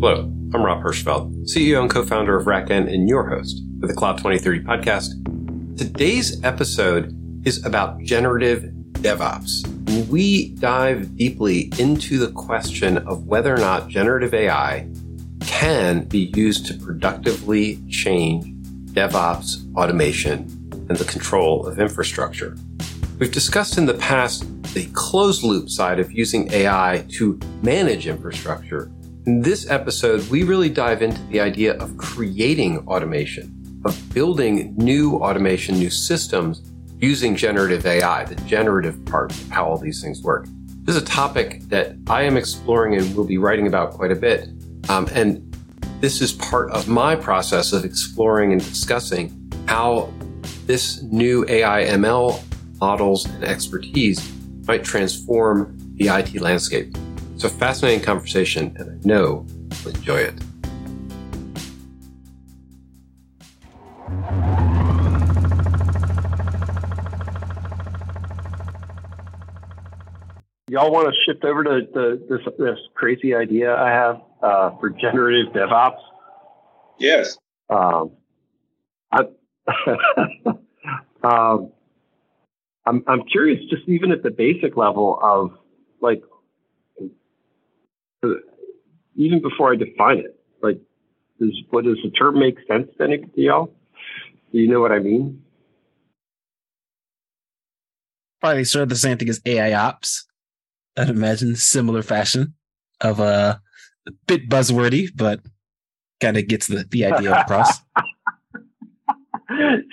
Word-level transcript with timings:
Hello, 0.00 0.32
I'm 0.54 0.64
Rob 0.64 0.84
Hirschfeld, 0.84 1.52
CEO 1.52 1.80
and 1.80 1.90
co-founder 1.90 2.36
of 2.36 2.46
RackN 2.46 2.86
and 2.86 3.08
your 3.08 3.28
host 3.28 3.64
for 3.80 3.88
the 3.88 3.94
Cloud 3.94 4.18
2030 4.18 4.60
podcast. 4.60 5.76
Today's 5.76 6.40
episode 6.44 7.12
is 7.44 7.66
about 7.66 8.00
generative 8.02 8.70
DevOps. 8.92 9.66
We 10.06 10.50
dive 10.50 11.16
deeply 11.16 11.72
into 11.80 12.16
the 12.16 12.30
question 12.30 12.98
of 12.98 13.26
whether 13.26 13.52
or 13.52 13.58
not 13.58 13.88
generative 13.88 14.34
AI 14.34 14.88
can 15.40 16.04
be 16.04 16.32
used 16.36 16.66
to 16.66 16.74
productively 16.74 17.82
change 17.88 18.46
DevOps 18.92 19.74
automation 19.74 20.42
and 20.88 20.96
the 20.96 21.06
control 21.06 21.66
of 21.66 21.80
infrastructure. 21.80 22.56
We've 23.18 23.32
discussed 23.32 23.76
in 23.76 23.86
the 23.86 23.94
past 23.94 24.44
the 24.74 24.86
closed 24.92 25.42
loop 25.42 25.68
side 25.68 25.98
of 25.98 26.12
using 26.12 26.52
AI 26.52 27.04
to 27.14 27.40
manage 27.62 28.06
infrastructure. 28.06 28.92
In 29.28 29.42
this 29.42 29.68
episode, 29.68 30.26
we 30.30 30.42
really 30.42 30.70
dive 30.70 31.02
into 31.02 31.22
the 31.24 31.38
idea 31.38 31.74
of 31.80 31.98
creating 31.98 32.78
automation, 32.88 33.78
of 33.84 34.14
building 34.14 34.74
new 34.78 35.16
automation, 35.16 35.78
new 35.78 35.90
systems 35.90 36.62
using 36.98 37.36
generative 37.36 37.84
AI, 37.84 38.24
the 38.24 38.36
generative 38.46 39.04
part 39.04 39.30
of 39.30 39.48
how 39.50 39.66
all 39.66 39.76
these 39.76 40.00
things 40.00 40.22
work. 40.22 40.46
This 40.84 40.96
is 40.96 41.02
a 41.02 41.04
topic 41.04 41.60
that 41.64 41.94
I 42.06 42.22
am 42.22 42.38
exploring 42.38 42.94
and 42.94 43.14
will 43.14 43.26
be 43.26 43.36
writing 43.36 43.66
about 43.66 43.90
quite 43.90 44.12
a 44.12 44.16
bit. 44.16 44.48
Um, 44.88 45.06
and 45.12 45.54
this 46.00 46.22
is 46.22 46.32
part 46.32 46.70
of 46.70 46.88
my 46.88 47.14
process 47.14 47.74
of 47.74 47.84
exploring 47.84 48.54
and 48.54 48.64
discussing 48.64 49.52
how 49.66 50.10
this 50.64 51.02
new 51.02 51.44
AI 51.50 51.84
ML 51.84 52.42
models 52.80 53.26
and 53.26 53.44
expertise 53.44 54.26
might 54.66 54.84
transform 54.84 55.76
the 55.96 56.08
IT 56.08 56.40
landscape. 56.40 56.96
It's 57.38 57.44
a 57.44 57.48
fascinating 57.50 58.04
conversation, 58.04 58.76
and 58.80 58.90
I 58.90 59.06
know 59.06 59.46
you'll 59.84 59.94
enjoy 59.94 60.16
it. 60.16 60.34
Y'all 70.68 70.90
want 70.90 71.06
to 71.06 71.14
shift 71.24 71.44
over 71.44 71.62
to 71.62 71.86
the, 71.94 72.26
this, 72.28 72.40
this 72.58 72.76
crazy 72.96 73.36
idea 73.36 73.72
I 73.72 73.88
have 73.88 74.20
uh, 74.42 74.70
for 74.80 74.90
generative 74.90 75.52
DevOps? 75.52 76.00
Yes. 76.98 77.38
Um, 77.70 78.10
I, 79.12 79.20
um, 81.22 81.70
I'm 82.84 83.04
I'm 83.06 83.22
curious, 83.30 83.60
just 83.70 83.88
even 83.88 84.10
at 84.10 84.24
the 84.24 84.32
basic 84.32 84.76
level 84.76 85.20
of 85.22 85.52
like, 86.00 86.20
even 89.16 89.42
before 89.42 89.72
I 89.72 89.76
define 89.76 90.18
it, 90.18 90.38
like, 90.62 90.80
does 91.40 91.54
what 91.70 91.84
does 91.84 91.98
the 92.02 92.10
term 92.10 92.38
make 92.38 92.56
sense 92.66 92.88
to 92.98 93.04
any 93.04 93.18
to 93.18 93.30
y'all? 93.40 93.70
Do 94.52 94.58
you 94.58 94.68
know 94.68 94.80
what 94.80 94.92
I 94.92 94.98
mean? 94.98 95.42
Probably 98.40 98.64
sort 98.64 98.84
of 98.84 98.88
the 98.88 98.96
same 98.96 99.18
thing 99.18 99.28
as 99.28 99.40
AI 99.44 99.72
ops. 99.72 100.26
I'd 100.96 101.10
imagine 101.10 101.54
similar 101.56 102.02
fashion 102.02 102.54
of 103.00 103.20
uh, 103.20 103.58
a 104.06 104.10
bit 104.26 104.48
buzzwordy, 104.48 105.08
but 105.14 105.40
kind 106.20 106.36
of 106.36 106.48
gets 106.48 106.66
the, 106.66 106.84
the 106.90 107.04
idea 107.04 107.32
across. 107.32 107.78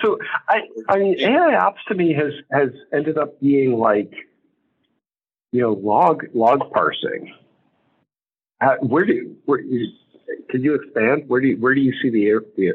so 0.02 0.18
I 0.48 0.60
I 0.88 0.98
mean 0.98 1.20
AI 1.20 1.56
ops 1.56 1.80
to 1.88 1.94
me 1.94 2.12
has 2.14 2.32
has 2.52 2.70
ended 2.92 3.18
up 3.18 3.40
being 3.40 3.78
like 3.78 4.12
you 5.52 5.60
know 5.62 5.72
log 5.72 6.24
log 6.34 6.70
parsing. 6.72 7.32
Uh, 8.60 8.76
where 8.80 9.04
do 9.04 9.36
where 9.44 9.62
could 10.50 10.62
you 10.62 10.74
expand? 10.74 11.24
Where 11.28 11.40
do 11.40 11.48
you, 11.48 11.56
where 11.56 11.74
do 11.74 11.80
you 11.80 11.92
see 12.02 12.10
the, 12.10 12.40
the 12.56 12.72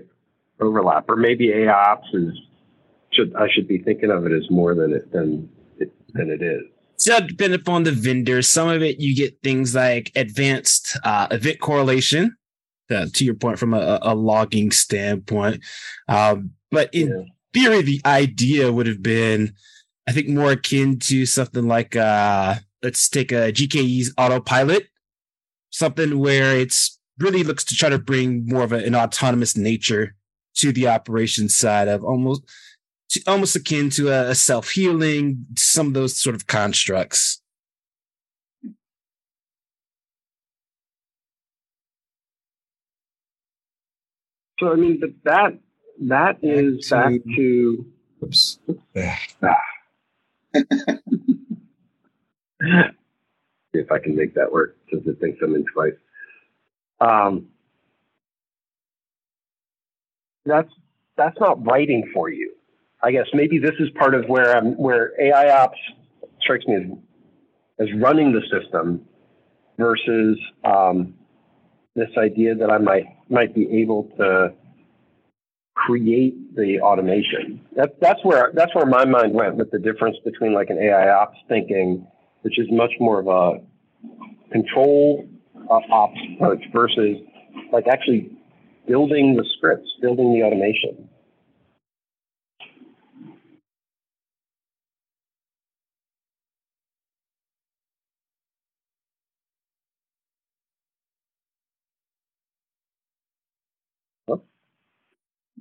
overlap? 0.64 1.06
Or 1.10 1.16
maybe 1.16 1.52
AI 1.52 1.74
ops 1.74 2.08
is 2.14 2.34
should 3.12 3.36
I 3.36 3.48
should 3.52 3.68
be 3.68 3.80
thinking 3.80 4.12
of 4.12 4.26
it 4.26 4.32
as 4.32 4.50
more 4.50 4.76
than 4.76 4.94
it 4.94 5.12
than 5.12 5.50
it, 5.80 5.92
than 6.14 6.30
it 6.30 6.42
is. 6.42 6.62
So 6.98 7.20
depending 7.20 7.60
upon 7.60 7.84
the 7.84 7.92
vendor, 7.92 8.42
some 8.42 8.70
of 8.70 8.84
it 8.84 9.00
you 9.00 9.16
get 9.16 9.42
things 9.42 9.74
like 9.74 10.12
advanced 10.16 10.98
uh, 11.04 11.28
event 11.32 11.60
correlation. 11.60 12.38
Uh, 12.90 13.06
to 13.14 13.24
your 13.24 13.36
point, 13.36 13.58
from 13.58 13.74
a, 13.74 14.00
a 14.02 14.14
logging 14.14 14.70
standpoint, 14.70 15.64
um, 16.10 16.52
but 16.72 16.94
in 16.94 17.08
yeah. 17.08 17.24
theory, 17.54 17.82
the 17.82 18.02
idea 18.06 18.70
would 18.70 18.86
have 18.86 19.02
been, 19.02 19.54
I 20.10 20.12
think, 20.12 20.28
more 20.28 20.52
akin 20.52 21.00
to 21.00 21.26
something 21.26 21.70
like, 21.70 21.96
uh, 21.96 22.56
let's 22.84 23.08
take 23.08 23.32
a 23.32 23.54
GKE's 23.54 24.14
autopilot, 24.18 24.88
something 25.72 26.20
where 26.20 26.58
it's 26.58 27.00
really 27.18 27.44
looks 27.44 27.64
to 27.66 27.76
try 27.76 27.90
to 27.90 28.00
bring 28.00 28.48
more 28.48 28.64
of 28.64 28.72
a, 28.72 28.78
an 28.78 28.96
autonomous 28.96 29.58
nature 29.58 30.16
to 30.56 30.72
the 30.72 30.88
operations 30.88 31.56
side 31.56 31.88
of 31.88 32.04
almost 32.04 32.44
almost 33.28 33.56
akin 33.56 33.90
to 33.90 34.10
a, 34.10 34.30
a 34.30 34.36
self-healing 34.36 35.46
some 35.58 35.88
of 35.88 35.94
those 35.94 36.18
sort 36.18 36.36
of 36.36 36.48
constructs 36.48 37.42
so 44.60 44.72
i 44.72 44.76
mean 44.76 45.02
that 45.24 45.58
that 46.02 46.38
is 46.42 46.90
back 46.90 47.14
to. 47.36 47.86
Oops. 48.24 48.60
If 53.74 53.92
I 53.92 54.00
can 54.00 54.16
make 54.16 54.34
that 54.36 54.52
work 54.52 54.78
since 54.92 55.04
it 55.08 55.20
thinks 55.20 55.40
I'm 55.44 55.56
in 55.56 55.66
twice. 55.74 55.94
Um, 57.00 57.48
that's 60.46 60.72
that's 61.18 61.40
not 61.40 61.66
writing 61.66 62.10
for 62.14 62.30
you. 62.30 62.54
I 63.04 63.12
guess 63.12 63.28
maybe 63.34 63.60
this 63.60 63.76
is 63.80 63.90
part 63.98 64.16
of 64.16 64.26
where 64.28 64.56
I'm 64.56 64.74
where 64.78 65.14
AI 65.22 65.64
ops 65.64 65.78
strikes 66.42 66.66
me 66.68 66.76
as 66.76 66.84
as 67.80 67.88
running 68.00 68.32
the 68.34 68.42
system 68.52 69.06
versus 69.78 70.38
um, 70.64 71.16
this 71.96 72.10
idea 72.18 72.56
that 72.56 72.72
I 72.72 72.78
might 72.78 73.06
might 73.30 73.56
be 73.56 73.70
able 73.82 74.06
to 74.18 74.54
create 75.76 76.56
the 76.56 76.80
automation. 76.82 77.62
That's 77.76 77.94
that's 78.02 78.24
where 78.24 78.52
that's 78.54 78.74
where 78.76 78.86
my 78.86 79.06
mind 79.06 79.34
went 79.34 79.56
with 79.56 79.72
the 79.72 79.80
difference 79.80 80.18
between 80.26 80.54
like 80.54 80.70
an 80.70 80.80
AI 80.80 81.10
ops 81.12 81.38
thinking, 81.50 82.08
which 82.42 82.60
is 82.60 82.68
much 82.72 82.92
more 83.00 83.20
of 83.20 83.28
a 83.28 83.62
control 84.52 85.28
uh, 85.70 85.80
ops 85.92 86.20
approach 86.36 86.64
versus 86.74 87.18
like 87.72 87.88
actually 87.88 88.38
building 88.88 89.36
the 89.36 89.46
scripts, 89.58 89.88
building 90.02 90.34
the 90.34 90.44
automation. 90.44 91.08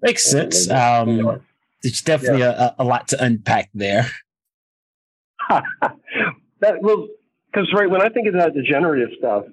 Makes 0.02 0.24
sense. 0.30 0.70
Um, 0.70 1.42
it's 1.82 2.00
definitely 2.02 2.40
yeah. 2.40 2.72
a, 2.78 2.82
a, 2.82 2.84
lot 2.84 3.08
to 3.08 3.22
unpack 3.22 3.68
there. 3.74 4.10
that 6.60 6.82
well, 6.82 7.08
because 7.52 7.68
right 7.74 7.90
when 7.90 8.02
I 8.02 8.08
think 8.08 8.28
of 8.28 8.34
that 8.34 8.54
degenerative 8.54 9.10
stuff, 9.18 9.44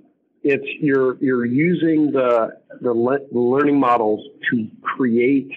it's 0.44 0.66
you're 0.80 1.18
you're 1.18 1.46
using 1.46 2.12
the 2.12 2.60
the 2.82 2.94
le- 2.94 3.28
learning 3.32 3.80
models 3.80 4.26
to 4.52 4.68
create, 4.82 5.52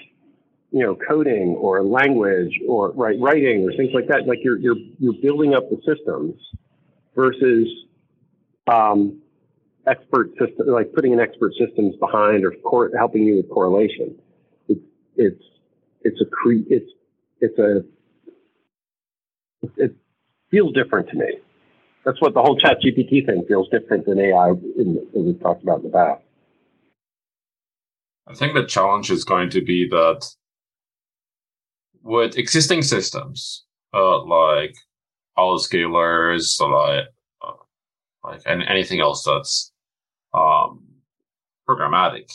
you 0.70 0.82
know, 0.82 0.96
coding 1.08 1.56
or 1.58 1.82
language 1.82 2.58
or 2.68 2.92
right 2.92 3.16
writing 3.20 3.68
or 3.68 3.76
things 3.76 3.90
like 3.94 4.08
that. 4.08 4.26
Like 4.26 4.38
you're 4.42 4.58
you're 4.58 4.78
you're 4.98 5.20
building 5.20 5.54
up 5.54 5.68
the 5.70 5.80
systems 5.86 6.34
versus 7.14 7.68
um, 8.66 9.20
expert 9.86 10.30
system 10.38 10.66
like 10.68 10.92
putting 10.92 11.12
in 11.12 11.20
expert 11.20 11.52
systems 11.58 11.96
behind 11.96 12.44
or 12.44 12.52
cor- 12.64 12.90
helping 12.96 13.24
you 13.24 13.36
with 13.36 13.48
correlation 13.50 14.14
it's 14.68 14.80
it's 15.16 15.42
it's 16.02 16.20
a 16.20 16.24
cre- 16.26 16.66
it's 16.68 16.90
it's 17.40 17.58
a 17.58 17.84
it 19.76 19.96
feels 20.50 20.72
different 20.72 21.08
to 21.10 21.16
me. 21.16 21.38
That's 22.04 22.20
what 22.20 22.34
the 22.34 22.40
whole 22.40 22.58
ChatGPT 22.58 23.26
thing 23.26 23.44
feels 23.46 23.68
different 23.68 24.06
than 24.06 24.18
AI 24.18 24.50
in, 24.50 24.94
that 25.12 25.20
we've 25.20 25.40
talked 25.40 25.62
about 25.62 25.78
in 25.78 25.84
the 25.84 25.90
past. 25.90 26.22
I 28.26 28.34
think 28.34 28.54
the 28.54 28.64
challenge 28.64 29.10
is 29.10 29.24
going 29.24 29.50
to 29.50 29.60
be 29.60 29.88
that 29.88 30.26
with 32.02 32.38
existing 32.38 32.82
systems, 32.82 33.64
uh, 33.92 34.22
like 34.24 34.74
autoscalers, 35.36 36.60
like 36.60 37.06
uh, 37.42 37.52
like 38.24 38.42
and 38.46 38.62
anything 38.62 39.00
else 39.00 39.24
that's 39.24 39.72
um, 40.32 40.84
programmatic, 41.68 42.30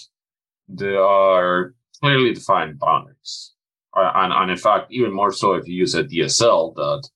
there 0.68 1.02
are 1.04 1.74
clearly 2.02 2.34
defined 2.34 2.80
boundaries. 2.80 3.54
Uh, 3.96 4.12
and, 4.16 4.34
and 4.34 4.52
in 4.52 4.58
fact, 4.58 4.92
even 4.92 5.14
more 5.14 5.32
so 5.32 5.54
if 5.54 5.68
you 5.68 5.76
use 5.76 5.96
a 5.96 6.04
DSL 6.04 6.76
that 6.76 7.10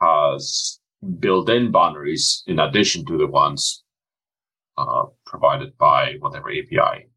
has 0.00 0.80
built 1.18 1.48
in 1.48 1.70
boundaries 1.70 2.42
in 2.46 2.58
addition 2.58 3.04
to 3.06 3.16
the 3.16 3.26
ones 3.26 3.82
uh, 4.76 5.04
provided 5.26 5.76
by 5.78 6.14
whatever 6.20 6.50
API 6.50 7.08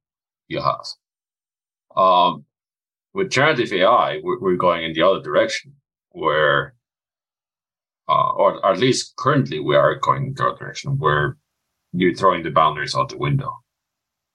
you 0.48 0.62
have. 0.62 0.86
Um, 1.96 2.46
with 3.14 3.30
generative 3.30 3.72
AI, 3.72 4.20
we're, 4.24 4.40
we're, 4.40 4.56
going 4.56 4.84
in 4.84 4.94
the 4.94 5.04
other 5.04 5.22
direction, 5.22 5.74
where, 6.10 6.76
uh, 8.10 8.32
or 8.32 8.66
at 8.66 8.80
least 8.80 9.16
currently, 9.16 9.60
we 9.60 9.76
are 9.76 9.96
going 9.96 10.28
in 10.28 10.34
the 10.34 10.46
other 10.46 10.58
direction 10.58 10.98
where 10.98 11.38
you're 11.92 12.16
throwing 12.16 12.44
the 12.44 12.50
boundaries 12.50 12.96
out 12.96 13.10
the 13.10 13.18
window, 13.18 13.54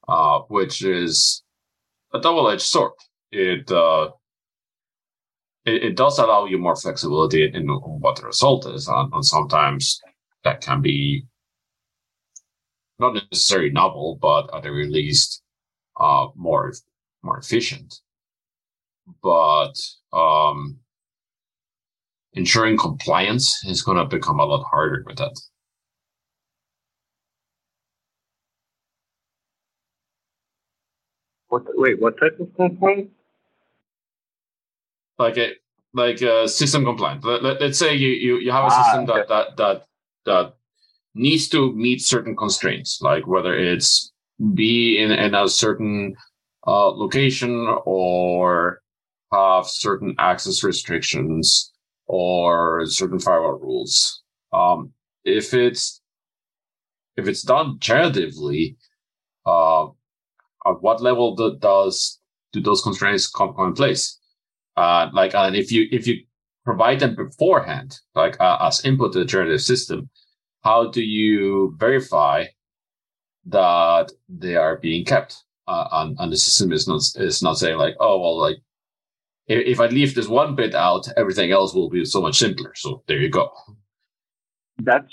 uh, 0.07 0.41
which 0.49 0.83
is 0.83 1.43
a 2.15 2.21
double-edged 2.21 2.63
sword. 2.63 2.93
It, 3.33 3.71
uh, 3.71 4.11
it, 5.69 5.83
it 5.83 5.97
does 5.97 6.19
allow 6.19 6.47
you 6.47 6.59
more 6.59 6.77
flexibility 6.77 7.45
in 7.45 7.69
what 7.69 8.17
the 8.17 8.27
result 8.27 8.67
is, 8.67 8.89
and, 8.89 9.13
and 9.13 9.25
sometimes 9.25 10.01
that 10.45 10.61
can 10.61 10.81
be 10.81 11.27
not 12.99 13.15
necessarily 13.15 13.71
novel, 13.71 14.19
but 14.21 14.53
at 14.55 14.63
the 14.63 14.71
very 14.71 14.89
least, 14.89 15.43
uh, 16.01 16.29
more 16.35 16.73
more 17.23 17.39
efficient. 17.39 18.01
But 19.23 19.75
um, 20.13 20.79
ensuring 22.33 22.77
compliance 22.77 23.65
is 23.65 23.83
going 23.83 23.99
to 23.99 24.05
become 24.05 24.41
a 24.41 24.45
lot 24.45 24.65
harder 24.65 25.05
with 25.07 25.19
that. 25.19 25.39
What? 31.49 31.65
Wait, 31.75 32.01
what 32.01 32.19
type 32.19 32.39
of 32.41 32.55
compliance? 32.57 33.11
Like 35.19 35.37
a 35.37 35.53
like 35.95 36.21
a 36.21 36.49
system 36.49 36.85
compliant. 36.85 37.25
Let, 37.25 37.45
us 37.45 37.61
let, 37.61 37.77
say 37.77 37.95
you, 37.95 38.11
you 38.11 38.39
you 38.39 38.53
have 38.53 38.65
a 38.65 38.69
ah, 38.71 38.83
system 38.83 39.11
okay. 39.11 39.21
that 39.21 39.29
that 39.29 39.57
that 39.57 39.87
that 40.27 40.55
needs 41.15 41.49
to 41.49 41.73
meet 41.75 42.01
certain 42.01 42.37
constraints, 42.37 43.01
like 43.03 43.27
whether 43.27 43.57
it's 43.57 44.13
be 44.55 44.99
in, 44.99 45.11
in 45.11 45.35
a 45.35 45.49
certain 45.49 46.15
uh, 46.67 46.91
location 46.91 47.67
or 47.85 48.81
have 49.33 49.67
certain 49.67 50.15
access 50.19 50.63
restrictions 50.63 51.73
or 52.07 52.87
certain 52.87 53.19
firewall 53.19 53.59
rules. 53.59 54.23
Um, 54.53 54.93
if 55.25 55.53
it's 55.53 56.01
if 57.17 57.27
it's 57.27 57.43
done 57.43 57.79
generatively, 57.81 58.77
uh, 59.45 59.87
at 60.67 60.81
what 60.81 61.03
level 61.03 61.35
do, 61.35 61.57
does 61.59 62.21
do 62.53 62.61
those 62.61 62.81
constraints 62.81 63.29
come, 63.29 63.55
come 63.55 63.69
in 63.69 63.73
place? 63.75 64.18
Uh, 64.79 65.11
like, 65.13 65.35
and 65.35 65.57
if 65.57 65.73
you 65.73 65.89
if 65.91 66.07
you 66.07 66.23
provide 66.65 67.01
them 67.01 67.17
beforehand, 67.17 67.99
like 68.15 68.37
uh, 68.39 68.59
as 68.61 68.85
input 68.85 69.13
to 69.13 69.19
the 69.19 69.25
generative 69.25 69.61
system, 69.61 70.09
how 70.63 70.89
do 70.89 71.03
you 71.03 71.75
verify 71.79 72.45
that 73.47 74.13
they 74.29 74.55
are 74.55 74.77
being 74.77 75.05
kept? 75.05 75.43
Uh, 75.67 75.89
and, 75.93 76.17
and 76.21 76.33
the 76.33 76.37
system 76.37 76.73
is 76.73 76.87
not 76.87 77.03
is 77.17 77.43
not 77.43 77.59
saying 77.59 77.77
like, 77.77 77.97
oh 77.99 78.21
well, 78.21 78.39
like 78.39 78.59
if, 79.49 79.81
I 79.81 79.87
leave 79.87 80.15
this 80.15 80.29
one 80.29 80.55
bit 80.55 80.77
out, 80.77 81.09
everything 81.17 81.51
else 81.51 81.75
will 81.75 81.91
be 81.91 82.05
so 82.05 82.23
much 82.23 82.39
simpler. 82.39 82.73
So 82.77 83.03
there 83.09 83.19
you 83.19 83.31
go. 83.31 83.51
That's 84.79 85.13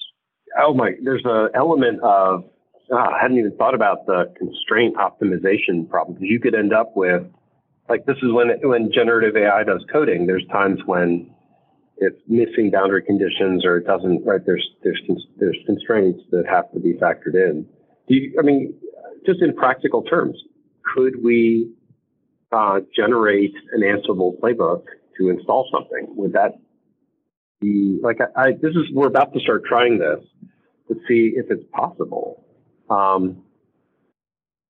oh 0.61 0.75
my. 0.75 0.91
There's 1.03 1.25
an 1.25 1.49
element 1.55 2.01
of 2.03 2.43
oh, 2.91 2.97
I 2.97 3.17
hadn't 3.19 3.39
even 3.39 3.57
thought 3.57 3.73
about 3.73 4.05
the 4.05 4.31
constraint 4.37 4.95
optimization 4.97 5.89
problem 5.89 6.13
because 6.13 6.29
you 6.29 6.39
could 6.39 6.53
end 6.53 6.71
up 6.71 6.95
with 6.95 7.23
like 7.89 8.05
this 8.05 8.17
is 8.17 8.31
when 8.31 8.49
when 8.63 8.91
generative 8.91 9.35
AI 9.35 9.63
does 9.63 9.83
coding. 9.91 10.25
There's 10.27 10.45
times 10.51 10.79
when 10.85 11.29
it's 11.97 12.19
missing 12.27 12.71
boundary 12.71 13.03
conditions 13.03 13.65
or 13.65 13.77
it 13.77 13.85
doesn't 13.85 14.25
right. 14.25 14.41
There's 14.45 14.67
there's 14.83 15.01
there's 15.37 15.57
constraints 15.65 16.21
that 16.31 16.45
have 16.47 16.71
to 16.73 16.79
be 16.79 16.93
factored 16.93 17.35
in. 17.35 17.65
Do 18.07 18.15
you, 18.15 18.35
I 18.39 18.43
mean, 18.43 18.73
just 19.25 19.41
in 19.41 19.55
practical 19.55 20.03
terms, 20.03 20.37
could 20.95 21.23
we 21.23 21.73
uh, 22.51 22.81
generate 22.95 23.53
an 23.71 23.81
Ansible 23.81 24.39
playbook 24.39 24.83
to 25.17 25.29
install 25.29 25.67
something? 25.71 26.07
Would 26.15 26.33
that 26.33 26.53
be 27.61 27.99
like 28.01 28.17
I, 28.35 28.41
I, 28.41 28.51
this 28.51 28.71
is 28.71 28.91
we're 28.93 29.07
about 29.07 29.33
to 29.33 29.39
start 29.39 29.63
trying 29.65 29.99
this 29.99 30.19
to 30.87 30.95
see 31.07 31.33
if 31.35 31.47
it's 31.49 31.63
possible. 31.71 32.45
Um, 32.89 33.43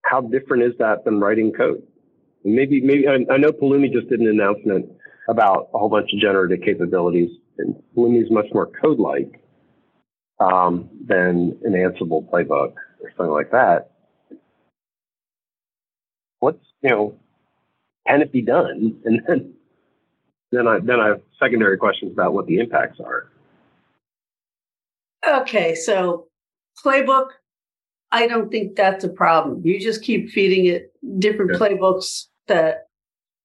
how 0.03 0.21
different 0.21 0.63
is 0.63 0.73
that 0.79 1.03
than 1.03 1.19
writing 1.19 1.51
code? 1.51 1.83
Maybe 2.45 2.79
maybe 2.79 3.07
I, 3.07 3.15
I 3.33 3.37
know 3.37 3.49
Pulumi 3.49 3.91
just 3.91 4.07
did 4.07 4.19
an 4.19 4.27
announcement 4.27 4.85
about 5.27 5.69
a 5.73 5.79
whole 5.79 5.89
bunch 5.89 6.11
of 6.13 6.19
generative 6.19 6.59
capabilities, 6.63 7.31
and 7.57 7.75
Pulumi 7.97 8.23
is 8.23 8.29
much 8.29 8.45
more 8.53 8.69
code-like 8.79 9.41
um, 10.39 10.87
than 11.07 11.57
an 11.63 11.73
Ansible 11.73 12.29
playbook 12.29 12.75
or 13.01 13.11
something 13.17 13.33
like 13.33 13.49
that. 13.49 13.89
What's 16.39 16.63
you 16.83 16.91
know 16.91 17.19
can 18.07 18.21
it 18.21 18.31
be 18.31 18.43
done? 18.43 19.01
And 19.05 19.21
then 19.27 19.53
then 20.51 20.67
i 20.67 20.77
then 20.79 20.99
i 20.99 21.07
have 21.07 21.21
secondary 21.41 21.77
questions 21.77 22.11
about 22.11 22.33
what 22.33 22.45
the 22.45 22.59
impacts 22.59 22.99
are. 22.99 23.31
Okay 25.27 25.73
so 25.73 26.27
playbook 26.85 27.29
i 28.11 28.27
don't 28.27 28.51
think 28.51 28.75
that's 28.75 29.03
a 29.03 29.09
problem. 29.09 29.61
You 29.63 29.79
just 29.79 30.03
keep 30.03 30.29
feeding 30.29 30.67
it 30.67 30.93
different 31.17 31.53
yeah. 31.53 31.57
playbooks 31.57 32.27
that 32.47 32.87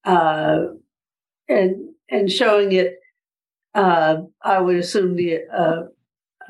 uh 0.04 0.60
and 1.48 1.76
and 2.08 2.30
showing 2.30 2.72
it 2.72 2.98
uh 3.74 4.16
i 4.42 4.60
would 4.60 4.76
assume 4.76 5.16
the 5.16 5.40
uh 5.52 5.82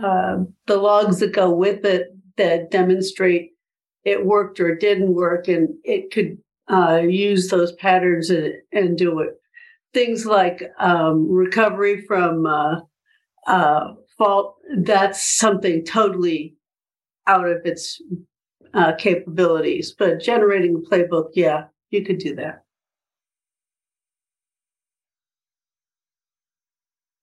uh, 0.03 0.39
the 0.67 0.77
logs 0.77 1.19
that 1.19 1.33
go 1.33 1.51
with 1.51 1.85
it 1.85 2.09
that 2.37 2.71
demonstrate 2.71 3.51
it 4.05 4.25
worked 4.25 4.61
or 4.61 4.75
didn't 4.75 5.15
work, 5.15 5.47
and 5.49 5.69
it 5.85 6.11
could 6.11 6.39
uh, 6.71 7.01
use 7.03 7.49
those 7.49 7.73
patterns 7.73 8.31
and, 8.31 8.55
and, 8.73 8.97
do 8.97 9.19
it. 9.21 9.35
Things 9.93 10.25
like 10.25 10.63
um, 10.79 11.31
recovery 11.31 12.03
from 12.07 12.47
uh, 12.47 13.93
fault, 14.17 14.57
that's 14.79 15.37
something 15.37 15.85
totally 15.85 16.55
out 17.27 17.47
of 17.47 17.59
its 17.65 18.01
capabilities. 18.99 19.95
But 19.99 20.21
generating 20.21 20.77
a 20.77 20.91
playbook, 20.91 21.31
yeah, 21.35 21.65
you 21.91 22.05
could 22.05 22.19
do 22.19 22.35
that. 22.37 22.65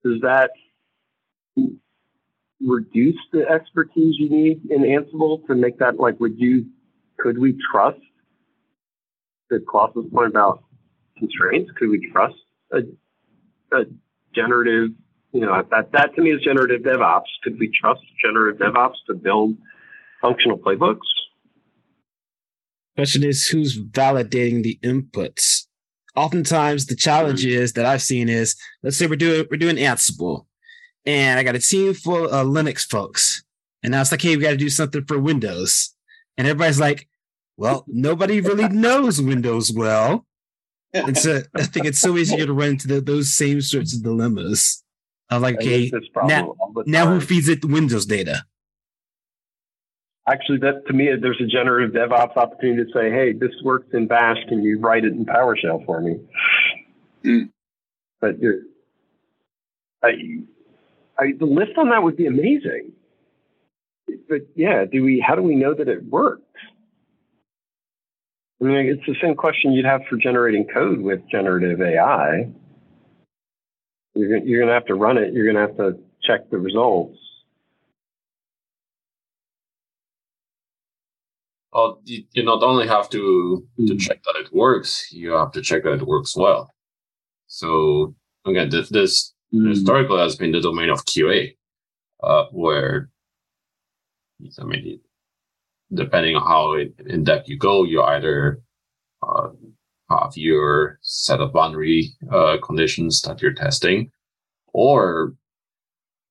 Does 0.03 0.21
that 0.21 0.51
reduce 2.61 3.17
the 3.31 3.47
expertise 3.47 4.15
you 4.17 4.29
need 4.29 4.61
in 4.69 4.81
Ansible 4.83 5.45
to 5.47 5.55
make 5.55 5.79
that 5.79 5.99
like 5.99 6.19
would 6.19 6.39
you 6.39 6.65
could 7.19 7.37
we 7.37 7.57
trust 7.71 7.99
the 9.49 9.59
Klaus's 9.67 10.05
point 10.13 10.29
about 10.29 10.63
constraints? 11.17 11.71
Could 11.77 11.89
we 11.89 12.09
trust 12.11 12.35
a, 12.71 12.79
a 13.75 13.83
generative 14.33 14.91
you 15.33 15.41
know 15.41 15.63
that 15.71 15.91
that 15.91 16.15
to 16.15 16.21
me 16.21 16.31
is 16.31 16.41
generative 16.41 16.81
DevOps. 16.81 17.29
Could 17.43 17.59
we 17.59 17.69
trust 17.69 18.01
generative 18.23 18.59
DevOps 18.59 18.95
to 19.07 19.13
build 19.13 19.57
functional 20.21 20.57
playbooks? 20.57 21.07
Question 22.97 23.23
is 23.23 23.47
who's 23.47 23.79
validating 23.79 24.63
the 24.63 24.79
inputs? 24.83 25.67
Oftentimes 26.15 26.87
the 26.87 26.95
challenge 26.95 27.41
mm-hmm. 27.41 27.61
is 27.61 27.73
that 27.73 27.85
I've 27.85 28.01
seen 28.01 28.27
is 28.27 28.55
let's 28.81 28.97
say 28.97 29.05
we're 29.05 29.17
doing 29.17 29.45
we're 29.51 29.57
doing 29.57 29.75
Ansible 29.75 30.47
and 31.05 31.39
I 31.39 31.43
got 31.43 31.55
a 31.55 31.59
team 31.59 31.93
full 31.93 32.25
of 32.25 32.47
Linux 32.47 32.81
folks. 32.81 33.43
And 33.81 33.91
now 33.91 34.01
it's 34.01 34.11
like, 34.11 34.21
hey, 34.21 34.35
we 34.35 34.43
got 34.43 34.51
to 34.51 34.57
do 34.57 34.69
something 34.69 35.05
for 35.05 35.17
Windows. 35.17 35.95
And 36.37 36.47
everybody's 36.47 36.79
like, 36.79 37.07
well, 37.55 37.85
nobody 37.87 38.41
really 38.41 38.67
knows 38.71 39.21
Windows 39.21 39.71
well. 39.71 40.25
And 40.93 41.17
so 41.17 41.43
I 41.55 41.63
think 41.63 41.85
it's 41.85 41.99
so 41.99 42.17
easy 42.17 42.37
to 42.37 42.53
run 42.53 42.69
into 42.69 42.87
the, 42.87 42.99
those 42.99 43.33
same 43.33 43.61
sorts 43.61 43.95
of 43.95 44.03
dilemmas. 44.03 44.83
Of 45.29 45.41
like, 45.41 45.57
okay, 45.57 45.91
now, 46.25 46.55
now 46.85 47.07
who 47.07 47.21
feeds 47.21 47.47
it 47.47 47.63
Windows 47.63 48.05
data? 48.05 48.43
Actually, 50.29 50.57
that 50.59 50.85
to 50.87 50.93
me, 50.93 51.09
there's 51.21 51.41
a 51.41 51.47
generative 51.47 51.95
DevOps 51.95 52.35
opportunity 52.35 52.83
to 52.83 52.91
say, 52.91 53.09
hey, 53.09 53.31
this 53.31 53.51
works 53.63 53.87
in 53.93 54.07
Bash. 54.07 54.37
Can 54.49 54.61
you 54.61 54.77
write 54.79 55.05
it 55.05 55.13
in 55.13 55.25
PowerShell 55.25 55.85
for 55.85 56.01
me? 56.01 56.19
Mm. 57.23 57.49
But 58.19 58.39
you're, 58.39 58.61
I, 60.03 60.09
I, 61.17 61.33
the 61.39 61.45
list 61.45 61.77
on 61.77 61.89
that 61.89 62.03
would 62.03 62.17
be 62.17 62.25
amazing. 62.25 62.91
But 64.27 64.41
yeah, 64.55 64.85
do 64.85 65.03
we? 65.03 65.23
How 65.25 65.35
do 65.35 65.41
we 65.41 65.55
know 65.55 65.73
that 65.73 65.87
it 65.87 66.03
works? 66.05 66.41
I 68.61 68.65
mean, 68.65 68.87
it's 68.87 69.05
the 69.05 69.15
same 69.21 69.35
question 69.35 69.71
you'd 69.73 69.85
have 69.85 70.01
for 70.09 70.17
generating 70.17 70.65
code 70.73 70.99
with 70.99 71.21
generative 71.29 71.81
AI. 71.81 72.49
You're, 74.15 74.37
you're 74.37 74.59
going 74.59 74.69
to 74.69 74.73
have 74.73 74.85
to 74.85 74.95
run 74.95 75.17
it. 75.17 75.33
You're 75.33 75.51
going 75.51 75.55
to 75.55 75.73
have 75.73 75.77
to 75.77 75.99
check 76.23 76.49
the 76.49 76.57
results. 76.57 77.17
Well, 81.77 82.01
you, 82.05 82.23
you 82.31 82.43
not 82.43 82.63
only 82.63 82.87
have 82.87 83.07
to 83.11 83.63
to 83.85 83.93
hmm. 83.93 83.97
check 83.97 84.23
that 84.23 84.35
it 84.35 84.51
works, 84.51 85.11
you 85.11 85.33
have 85.33 85.51
to 85.51 85.61
check 85.61 85.83
that 85.83 86.01
it 86.01 86.07
works 86.07 86.35
well. 86.35 86.73
So 87.45 88.15
again, 88.47 88.69
this, 88.69 88.89
this 88.89 89.35
mm. 89.53 89.69
historically 89.69 90.17
has 90.17 90.35
been 90.35 90.51
the 90.51 90.59
domain 90.59 90.89
of 90.89 91.05
QA, 91.05 91.55
uh, 92.23 92.45
where 92.51 93.11
I 94.59 94.63
mean, 94.63 94.99
depending 95.93 96.35
on 96.35 96.47
how 96.47 96.73
in 97.05 97.23
depth 97.23 97.47
you 97.47 97.59
go, 97.59 97.83
you 97.83 98.01
either 98.01 98.59
uh, 99.21 99.49
have 100.09 100.31
your 100.35 100.97
set 101.03 101.41
of 101.41 101.53
boundary 101.53 102.09
uh, 102.31 102.57
conditions 102.65 103.21
that 103.21 103.39
you're 103.39 103.53
testing, 103.53 104.09
or 104.73 105.35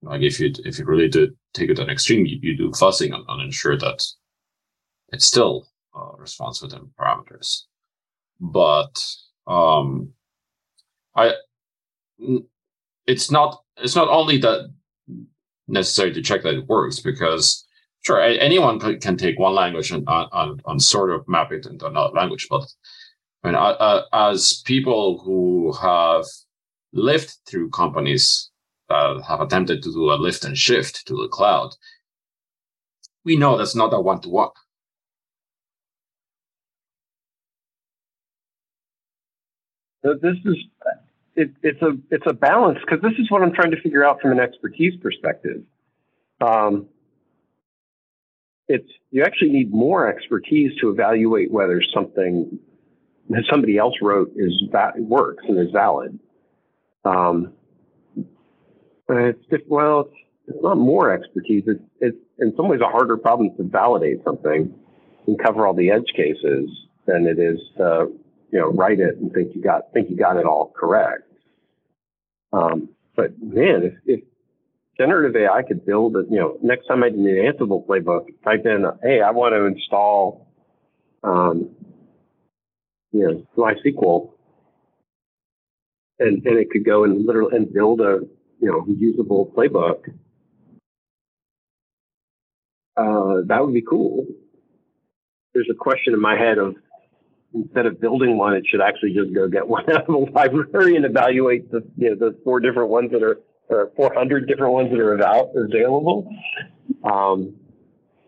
like 0.03 0.23
if 0.23 0.41
you 0.41 0.53
if 0.65 0.81
you 0.81 0.87
really 0.87 1.09
do 1.09 1.31
take 1.55 1.71
it 1.71 1.77
to 1.77 1.83
an 1.83 1.91
extreme, 1.91 2.27
you, 2.27 2.41
you 2.43 2.57
do 2.57 2.71
fuzzing 2.71 3.15
on, 3.15 3.25
on 3.29 3.41
ensure 3.41 3.79
that 3.79 4.05
it 5.13 5.23
still 5.23 5.67
uh, 5.95 6.13
within 6.63 6.91
parameters. 6.99 7.63
But 8.41 9.03
um, 9.47 10.13
I 11.15 11.35
it's 13.07 13.31
not 13.31 13.63
it's 13.79 13.97
not 13.97 14.09
only 14.09 14.39
that 14.39 14.73
necessary 15.69 16.13
to 16.13 16.23
check 16.23 16.43
that 16.43 16.55
it 16.55 16.67
works 16.67 17.01
because 17.01 17.67
sure 18.05 18.21
anyone 18.21 18.79
can 19.01 19.17
take 19.17 19.39
one 19.39 19.55
language 19.55 19.91
and, 19.91 20.05
and, 20.09 20.63
and 20.67 20.83
sort 20.83 21.11
of 21.11 21.27
map 21.29 21.53
it 21.53 21.67
into 21.67 21.87
another 21.87 22.15
language 22.15 22.47
but 22.49 22.65
I 23.43 23.49
mean, 23.49 23.55
uh, 23.57 24.03
as 24.13 24.63
people 24.65 25.21
who 25.25 25.73
have 25.81 26.25
lived 26.93 27.37
through 27.49 27.71
companies 27.71 28.51
that 28.89 29.23
have 29.29 29.41
attempted 29.41 29.83
to 29.83 29.93
do 29.93 30.11
a 30.11 30.15
lift 30.15 30.45
and 30.45 30.57
shift 30.57 31.07
to 31.07 31.15
the 31.15 31.29
cloud 31.29 31.71
we 33.25 33.37
know 33.37 33.59
that's 33.59 33.75
not 33.75 33.93
a 33.93 34.01
one-to-one 34.01 34.51
this 40.15 40.37
is 40.45 40.57
it, 41.35 41.51
it's 41.63 41.83
a 41.83 41.93
it's 42.11 42.25
a 42.27 42.33
balance 42.33 42.79
because 42.81 43.03
this 43.03 43.19
is 43.19 43.31
what 43.31 43.43
I'm 43.43 43.53
trying 43.53 43.71
to 43.73 43.81
figure 43.81 44.05
out 44.05 44.21
from 44.21 44.33
an 44.33 44.41
expertise 44.41 44.95
perspective. 45.03 45.63
Um, 46.41 46.87
it's 48.69 48.89
you 49.11 49.23
actually 49.23 49.51
need 49.51 49.73
more 49.73 50.09
expertise 50.09 50.73
to 50.81 50.91
evaluate 50.91 51.51
whether 51.51 51.81
something 51.95 52.59
that 53.31 53.45
somebody 53.51 53.77
else 53.79 53.95
wrote 54.01 54.33
is 54.37 54.53
that 54.73 54.99
works 54.99 55.45
and 55.49 55.59
is 55.59 55.73
valid. 55.73 56.19
Um, 57.05 57.53
it's 59.09 59.45
just, 59.51 59.65
well, 59.69 60.09
it's, 60.49 60.59
not 60.63 60.77
more 60.77 61.13
expertise. 61.13 61.65
It's, 61.67 61.83
it's 62.01 62.17
in 62.39 62.55
some 62.57 62.69
ways 62.69 62.81
a 62.81 62.89
harder 62.89 63.17
problem 63.17 63.51
to 63.57 63.63
validate 63.65 64.23
something 64.25 64.75
and 65.27 65.39
cover 65.43 65.67
all 65.67 65.75
the 65.75 65.91
edge 65.91 66.13
cases 66.17 66.71
than 67.07 67.27
it 67.27 67.39
is 67.39 67.59
to 67.79 68.09
you 68.51 68.59
know 68.59 68.71
write 68.71 69.01
it 69.01 69.17
and 69.17 69.33
think 69.33 69.55
you 69.55 69.63
got 69.63 69.93
think 69.93 70.11
you 70.11 70.17
got 70.17 70.37
it 70.37 70.47
all 70.47 70.73
correct. 70.77 71.23
Um, 72.53 72.91
but 73.15 73.33
man, 73.41 73.83
if, 73.83 73.95
if 74.07 74.25
generative 74.99 75.37
AI 75.37 75.63
could 75.63 75.85
build 75.85 76.17
it, 76.17 76.27
you 76.31 76.39
know, 76.39 76.59
next 76.63 76.87
time 76.87 77.03
I 77.03 77.11
do 77.11 77.17
an 77.17 77.53
Ansible 77.53 77.87
playbook, 77.87 78.27
type 78.45 78.65
in, 78.65 78.87
hey, 79.03 79.21
I 79.21 79.31
want 79.31 79.55
to 79.55 79.65
install, 79.65 80.49
um, 81.23 81.71
you 83.13 83.27
know, 83.27 83.47
MySQL, 83.57 84.33
and 86.19 86.47
and 86.47 86.59
it 86.59 86.71
could 86.71 86.85
go 86.85 87.05
and 87.05 87.27
literally 87.27 87.57
and 87.57 87.73
build 87.73 88.01
a 88.01 88.21
you 88.61 88.71
know 88.71 88.85
usable 88.89 89.53
playbook. 89.57 90.09
Uh, 92.97 93.43
that 93.47 93.63
would 93.63 93.75
be 93.75 93.83
cool. 93.83 94.27
There's 95.53 95.69
a 95.71 95.75
question 95.75 96.15
in 96.15 96.21
my 96.21 96.37
head 96.37 96.59
of 96.59 96.77
instead 97.57 97.87
of 97.87 98.01
building 98.01 98.37
one, 98.37 98.55
it 98.55 98.65
should 98.67 98.81
actually 98.81 99.15
just 99.15 99.35
go 99.35 99.49
get 99.49 99.67
one 99.67 99.91
out 99.91 100.03
of 100.03 100.07
the 100.07 100.33
library 100.33 100.97
and 100.97 101.05
evaluate 101.05 101.71
the 101.71 101.83
you 101.97 102.11
know 102.11 102.17
the 102.17 102.39
four 102.45 102.61
different 102.61 102.91
ones 102.91 103.11
that 103.11 103.23
are 103.23 103.41
or 103.69 103.91
400 103.97 104.47
different 104.47 104.73
ones 104.73 104.91
that 104.91 105.01
are 105.01 105.15
available. 105.15 106.33
Um, 107.03 107.57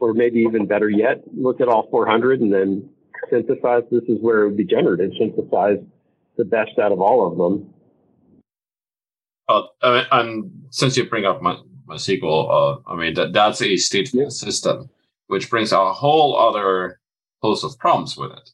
or 0.00 0.14
maybe 0.14 0.40
even 0.40 0.66
better 0.66 0.88
yet, 0.88 1.22
look 1.36 1.60
at 1.60 1.68
all 1.68 1.88
400 1.90 2.40
and 2.40 2.52
then 2.52 2.88
synthesize. 3.30 3.82
This 3.90 4.04
is 4.04 4.18
where 4.20 4.42
it 4.42 4.48
would 4.48 4.56
be 4.56 4.64
generated. 4.64 5.12
Synthesize 5.18 5.78
the 6.36 6.44
best 6.44 6.78
out 6.80 6.92
of 6.92 7.00
all 7.00 7.30
of 7.30 7.36
them. 7.36 7.74
Uh, 9.48 10.04
and 10.12 10.50
since 10.70 10.96
you 10.96 11.08
bring 11.08 11.24
up 11.24 11.42
my, 11.42 11.56
MySQL, 11.88 12.50
uh, 12.50 12.80
I 12.86 12.96
mean 12.96 13.14
that 13.14 13.32
that's 13.32 13.60
a 13.60 13.74
stateful 13.74 14.22
yeah. 14.22 14.28
system, 14.28 14.90
which 15.28 15.48
brings 15.50 15.72
a 15.72 15.92
whole 15.92 16.36
other 16.36 17.00
host 17.42 17.64
of 17.64 17.78
problems 17.78 18.16
with 18.16 18.32
it 18.32 18.50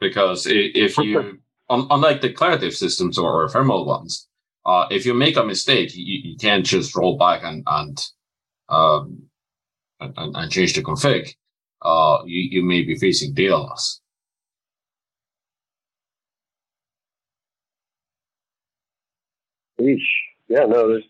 because 0.00 0.46
if 0.48 0.96
you, 0.98 1.38
unlike 1.68 2.20
declarative 2.20 2.74
systems 2.74 3.18
or 3.18 3.44
ephemeral 3.44 3.86
ones, 3.86 4.28
uh, 4.64 4.86
if 4.90 5.06
you 5.06 5.14
make 5.14 5.36
a 5.36 5.44
mistake, 5.44 5.94
you, 5.94 6.30
you 6.30 6.36
can't 6.36 6.66
just 6.66 6.96
roll 6.96 7.16
back 7.16 7.42
and 7.44 7.62
and, 7.66 8.04
um, 8.68 9.22
and, 10.00 10.36
and 10.36 10.50
change 10.50 10.74
the 10.74 10.82
config. 10.82 11.34
Uh, 11.82 12.18
you, 12.26 12.40
you 12.50 12.62
may 12.62 12.82
be 12.82 12.96
facing 12.96 13.34
data 13.34 13.56
loss. 13.56 14.00
Eesh. 19.80 19.98
Yeah, 20.48 20.64
no, 20.66 20.88
there's. 20.88 21.04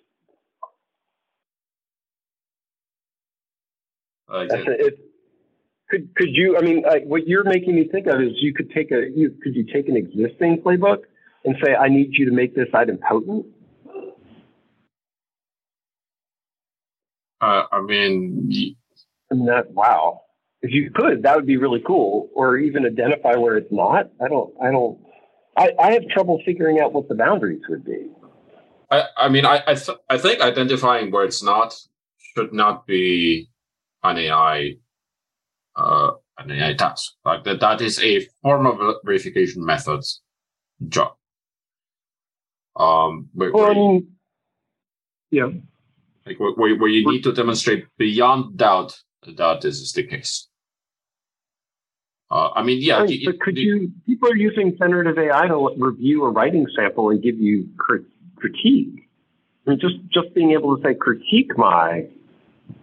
Uh, 4.28 4.46
it, 4.50 4.98
could 5.88 6.14
could 6.16 6.28
you? 6.30 6.56
I 6.56 6.62
mean, 6.62 6.84
what 7.04 7.26
you're 7.26 7.44
making 7.44 7.76
me 7.76 7.88
think 7.88 8.06
of 8.06 8.20
is 8.20 8.30
you 8.36 8.52
could 8.52 8.70
take 8.70 8.90
a 8.90 9.08
you 9.14 9.30
could 9.42 9.54
you 9.54 9.64
take 9.64 9.88
an 9.88 9.96
existing 9.96 10.62
playbook 10.62 11.02
and 11.44 11.56
say, 11.64 11.74
I 11.74 11.88
need 11.88 12.10
you 12.12 12.26
to 12.26 12.32
make 12.32 12.54
this 12.54 12.68
idempotent. 12.74 13.46
Uh, 17.40 17.62
I 17.70 17.80
mean, 17.82 18.74
and 19.30 19.48
that 19.48 19.70
wow, 19.70 20.22
if 20.62 20.72
you 20.72 20.90
could, 20.90 21.22
that 21.22 21.36
would 21.36 21.46
be 21.46 21.56
really 21.56 21.82
cool. 21.86 22.30
Or 22.34 22.56
even 22.56 22.84
identify 22.84 23.36
where 23.36 23.56
it's 23.56 23.72
not. 23.72 24.10
I 24.24 24.28
don't. 24.28 24.52
I 24.60 24.70
don't. 24.70 24.98
I, 25.56 25.70
I 25.80 25.92
have 25.92 26.06
trouble 26.08 26.42
figuring 26.44 26.80
out 26.80 26.92
what 26.92 27.08
the 27.08 27.14
boundaries 27.14 27.62
would 27.68 27.84
be. 27.84 28.10
I, 28.90 29.04
I 29.16 29.28
mean, 29.28 29.46
I 29.46 29.62
I, 29.66 29.74
th- 29.74 29.98
I 30.10 30.18
think 30.18 30.40
identifying 30.40 31.10
where 31.12 31.24
it's 31.24 31.42
not 31.42 31.74
should 32.34 32.52
not 32.52 32.86
be 32.86 33.48
an 34.02 34.18
AI 34.18 34.76
uh, 35.76 36.12
an 36.38 36.50
AI 36.50 36.74
task. 36.74 37.12
Like 37.24 37.44
that, 37.44 37.60
that 37.60 37.80
is 37.80 38.02
a 38.02 38.20
form 38.42 38.66
of 38.66 38.78
verification 39.04 39.64
methods 39.64 40.22
job. 40.88 41.12
Um, 42.74 43.28
where, 43.32 43.52
where 43.52 43.70
um, 43.70 44.06
yeah, 45.30 45.48
like 46.26 46.38
where, 46.38 46.52
where 46.52 46.88
you 46.88 47.10
need 47.10 47.22
to 47.22 47.32
demonstrate 47.32 47.86
beyond 47.96 48.58
doubt 48.58 48.98
that 49.26 49.62
this 49.62 49.80
is 49.80 49.92
the 49.92 50.02
case. 50.02 50.48
Uh, 52.30 52.50
I 52.54 52.62
mean, 52.64 52.82
yeah. 52.82 53.02
Right, 53.02 53.20
but 53.24 53.40
could 53.40 53.56
you? 53.56 53.92
People 54.04 54.30
are 54.30 54.36
using 54.36 54.76
generative 54.76 55.18
AI 55.18 55.46
to 55.46 55.74
review 55.78 56.24
a 56.24 56.30
writing 56.30 56.66
sample 56.76 57.10
and 57.10 57.22
give 57.22 57.38
you 57.38 57.68
critique. 57.78 59.08
I 59.66 59.70
mean, 59.70 59.80
just 59.80 59.96
just 60.12 60.34
being 60.34 60.52
able 60.52 60.76
to 60.76 60.82
say 60.82 60.94
critique 60.94 61.56
my 61.56 62.06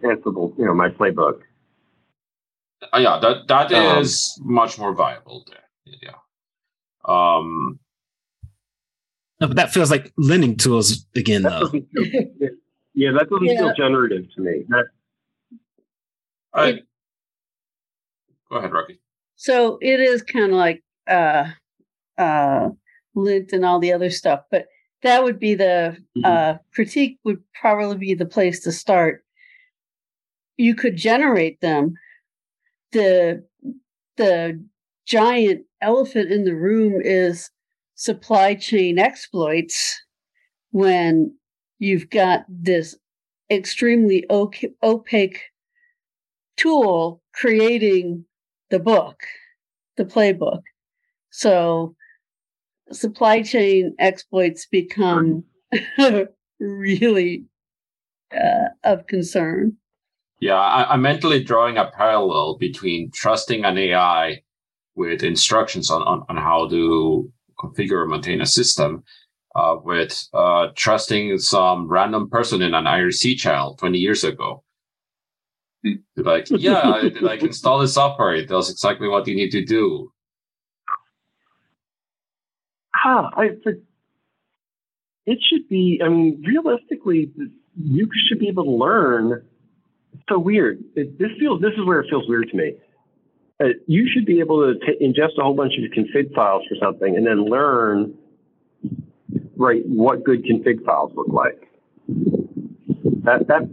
Ansible, 0.02 0.58
you 0.58 0.66
know, 0.66 0.74
my 0.74 0.90
playbook 0.90 1.42
uh, 2.94 2.98
yeah, 2.98 3.20
that 3.20 3.48
that 3.48 3.74
um, 3.74 4.02
is 4.02 4.40
much 4.44 4.78
more 4.78 4.94
viable 4.94 5.46
there. 5.48 5.98
Yeah. 6.02 6.12
Um. 7.06 7.80
No, 9.40 9.48
but 9.48 9.58
that 9.58 9.74
feels 9.74 9.92
like 9.92 10.14
linting 10.16 10.58
tools 10.58 11.06
again, 11.16 11.44
though. 11.44 11.70
yeah, 12.94 13.12
that 13.12 13.28
doesn't 13.30 13.46
yeah. 13.46 13.60
feel 13.60 13.74
generative 13.76 14.26
to 14.36 14.42
me. 14.42 14.64
That. 14.70 14.86
I, 16.54 16.68
it, 16.68 16.88
go 18.50 18.58
ahead, 18.58 18.72
Rocky. 18.72 19.00
So 19.36 19.78
it 19.82 20.00
is 20.00 20.22
kind 20.22 20.52
of 20.52 20.58
like 20.58 20.84
uh, 21.08 21.50
uh, 22.18 22.70
lint 23.16 23.52
and 23.52 23.66
all 23.66 23.80
the 23.80 23.94
other 23.94 24.10
stuff, 24.10 24.42
but 24.52 24.68
that 25.02 25.24
would 25.24 25.40
be 25.40 25.56
the 25.56 25.98
mm-hmm. 26.18 26.26
uh, 26.26 26.58
critique. 26.74 27.20
Would 27.26 27.44
probably 27.60 27.98
be 27.98 28.14
the 28.14 28.26
place 28.26 28.62
to 28.62 28.72
start. 28.72 29.26
You 30.58 30.76
could 30.76 30.96
generate 30.96 31.60
them, 31.62 31.96
the 32.94 33.44
the 34.18 34.64
giant 35.06 35.66
elephant 35.82 36.32
in 36.32 36.46
the 36.46 36.56
room 36.56 37.02
is 37.04 37.50
supply 37.96 38.56
chain 38.56 38.98
exploits 38.98 40.02
when 40.72 41.36
you've 41.80 42.10
got 42.10 42.46
this 42.48 42.96
extremely 43.52 44.26
opaque 44.32 45.42
tool 46.58 47.22
creating 47.34 48.26
the 48.70 48.80
book, 48.80 49.24
the 49.98 50.06
playbook. 50.06 50.62
So 51.32 51.96
supply 52.92 53.42
chain 53.42 53.96
exploits 54.00 54.68
become 54.68 55.44
really 56.60 57.46
uh, 58.34 58.70
of 58.84 59.08
concern. 59.08 59.78
Yeah, 60.44 60.56
I, 60.60 60.96
am 60.96 61.04
mentally 61.04 61.42
drawing 61.42 61.78
a 61.78 61.90
parallel 61.90 62.58
between 62.58 63.12
trusting 63.12 63.64
an 63.64 63.78
AI 63.78 64.42
with 64.94 65.24
instructions 65.24 65.90
on, 65.90 66.02
on, 66.02 66.26
on 66.28 66.36
how 66.36 66.68
to 66.68 67.32
configure 67.58 68.04
or 68.04 68.08
maintain 68.08 68.42
a 68.42 68.46
system 68.46 69.06
uh, 69.56 69.78
with 69.82 70.28
uh, 70.34 70.68
trusting 70.76 71.38
some 71.38 71.88
random 71.88 72.30
person 72.30 72.62
in 72.62 72.74
an 72.74 72.84
IRC 72.84 73.38
channel 73.38 73.76
20 73.76 73.98
years 73.98 74.26
ago. 74.26 74.66
like, 76.18 76.48
yeah, 76.50 77.04
like 77.22 77.42
install 77.42 77.80
the 77.80 77.88
software. 77.88 78.36
It 78.36 78.50
does 78.50 78.70
exactly 78.70 79.08
what 79.08 79.26
you 79.26 79.36
need 79.36 79.52
to 79.52 79.64
do. 79.64 80.12
Ah, 82.94 83.30
I, 83.38 83.52
it 85.26 85.40
should 85.42 85.70
be. 85.70 86.02
I 86.04 86.10
mean, 86.10 86.44
realistically, 86.46 87.32
you 87.82 88.10
should 88.28 88.40
be 88.40 88.50
able 88.50 88.66
to 88.66 88.72
learn. 88.72 89.48
So 90.30 90.40
weird. 90.40 90.84
It, 90.96 91.18
this 91.18 91.30
feels. 91.40 91.62
This 91.62 91.74
is 91.78 91.86
where 91.86 92.02
it 92.02 92.08
feels 92.10 92.28
weird 92.28 92.50
to 92.50 92.58
me. 92.58 92.76
Uh, 93.60 93.68
you 93.88 94.10
should 94.12 94.26
be 94.26 94.40
able 94.40 94.62
to 94.62 94.80
t- 94.80 95.06
ingest 95.06 95.38
a 95.38 95.44
whole 95.44 95.54
bunch 95.54 95.74
of 95.78 95.92
config 95.92 96.34
files 96.34 96.64
for 96.68 96.76
something 96.82 97.16
and 97.16 97.26
then 97.26 97.46
learn, 97.46 98.14
right, 99.56 99.84
what 99.86 100.24
good 100.24 100.44
config 100.44 100.84
files 100.84 101.12
look 101.16 101.28
like. 101.28 101.70
That 103.24 103.48
that, 103.48 103.70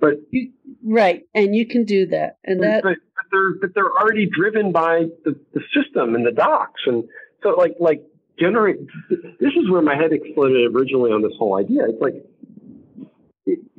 but 0.00 0.14
you, 0.30 0.52
right, 0.82 1.24
and 1.34 1.54
you 1.54 1.66
can 1.66 1.84
do 1.84 2.06
that, 2.06 2.38
and 2.44 2.62
that. 2.62 2.82
But, 2.82 2.96
but 3.14 3.24
they're 3.30 3.54
but 3.60 3.74
they're 3.74 3.92
already 3.92 4.26
driven 4.26 4.72
by 4.72 5.04
the, 5.24 5.38
the 5.52 5.60
system 5.74 6.14
and 6.14 6.26
the 6.26 6.32
docs, 6.32 6.80
and 6.86 7.04
so 7.42 7.50
like 7.50 7.76
like 7.78 8.02
generate. 8.38 8.78
This 9.10 9.52
is 9.56 9.70
where 9.70 9.82
my 9.82 9.94
head 9.94 10.12
exploded 10.12 10.74
originally 10.74 11.12
on 11.12 11.22
this 11.22 11.32
whole 11.38 11.56
idea. 11.56 11.84
It's 11.88 12.00
like 12.00 12.24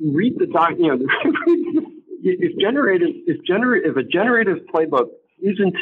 read 0.00 0.38
the 0.38 0.46
doc. 0.46 0.72
You 0.78 0.96
know, 0.96 0.98
if 2.26 2.58
generative 2.58 3.10
if 3.26 3.38
gener 3.48 3.78
if 3.82 3.96
a 3.96 4.02
generative 4.02 4.58
playbook 4.72 5.08
isn't 5.40 5.76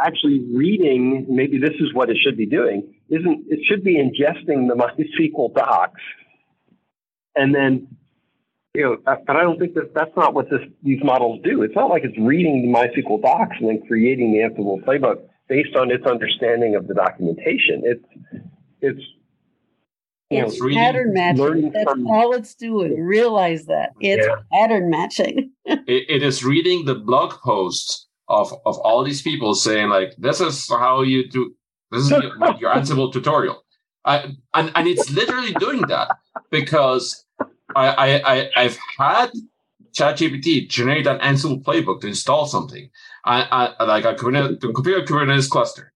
actually 0.00 0.40
reading, 0.54 1.26
maybe 1.28 1.58
this 1.58 1.74
is 1.80 1.92
what 1.94 2.10
it 2.10 2.16
should 2.22 2.36
be 2.36 2.46
doing. 2.46 2.94
Isn't 3.08 3.44
it 3.48 3.60
should 3.68 3.84
be 3.84 3.96
ingesting 3.96 4.68
the 4.68 4.74
MySQL 4.74 5.54
docs, 5.54 6.00
and 7.36 7.54
then 7.54 7.88
you 8.74 8.82
know, 8.82 8.96
uh, 9.06 9.16
but 9.26 9.36
I 9.36 9.42
don't 9.42 9.58
think 9.58 9.74
that 9.74 9.92
that's 9.94 10.16
not 10.16 10.32
what 10.32 10.48
this, 10.48 10.60
these 10.82 11.00
models 11.04 11.40
do. 11.44 11.62
It's 11.62 11.76
not 11.76 11.90
like 11.90 12.04
it's 12.04 12.18
reading 12.18 12.62
the 12.62 12.78
MySQL 12.78 13.20
docs 13.20 13.56
and 13.60 13.68
then 13.68 13.82
creating 13.86 14.32
the 14.32 14.38
Ansible 14.38 14.82
playbook 14.82 15.28
based 15.48 15.76
on 15.76 15.90
its 15.90 16.06
understanding 16.06 16.74
of 16.74 16.88
the 16.88 16.94
documentation. 16.94 17.82
It's 17.84 18.04
it's 18.80 19.02
you 20.32 20.44
it's 20.44 20.60
know, 20.60 20.68
pattern 20.74 21.12
matching. 21.12 21.70
That's 21.72 21.90
from, 21.90 22.06
all 22.06 22.32
it's 22.32 22.54
doing. 22.54 23.00
Realize 23.00 23.66
that 23.66 23.90
it's 24.00 24.26
yeah. 24.26 24.36
pattern 24.52 24.90
matching. 24.90 25.50
it, 25.64 26.04
it 26.08 26.22
is 26.22 26.44
reading 26.44 26.84
the 26.84 26.94
blog 26.94 27.32
posts 27.42 28.06
of 28.28 28.52
of 28.66 28.78
all 28.78 29.04
these 29.04 29.22
people 29.22 29.54
saying 29.54 29.88
like, 29.88 30.14
"This 30.18 30.40
is 30.40 30.68
how 30.68 31.02
you 31.02 31.28
do. 31.28 31.54
This 31.90 32.04
is 32.04 32.10
your, 32.10 32.74
Ansible 32.74 33.12
tutorial," 33.12 33.62
I, 34.04 34.34
and 34.54 34.72
and 34.74 34.88
it's 34.88 35.10
literally 35.10 35.52
doing 35.54 35.82
that 35.88 36.16
because 36.50 37.24
I 37.76 38.20
I, 38.24 38.50
I 38.56 38.62
have 38.62 38.78
had 38.98 39.30
ChatGPT 39.92 40.68
generate 40.68 41.06
an 41.06 41.18
Ansible 41.18 41.62
playbook 41.62 42.00
to 42.00 42.08
install 42.08 42.46
something, 42.46 42.90
I, 43.24 43.74
I, 43.78 43.84
like 43.84 44.04
a 44.04 44.14
Kubernetes, 44.14 44.60
to 44.60 44.72
configure 44.72 45.02
a 45.02 45.04
Kubernetes 45.04 45.48
cluster. 45.48 45.92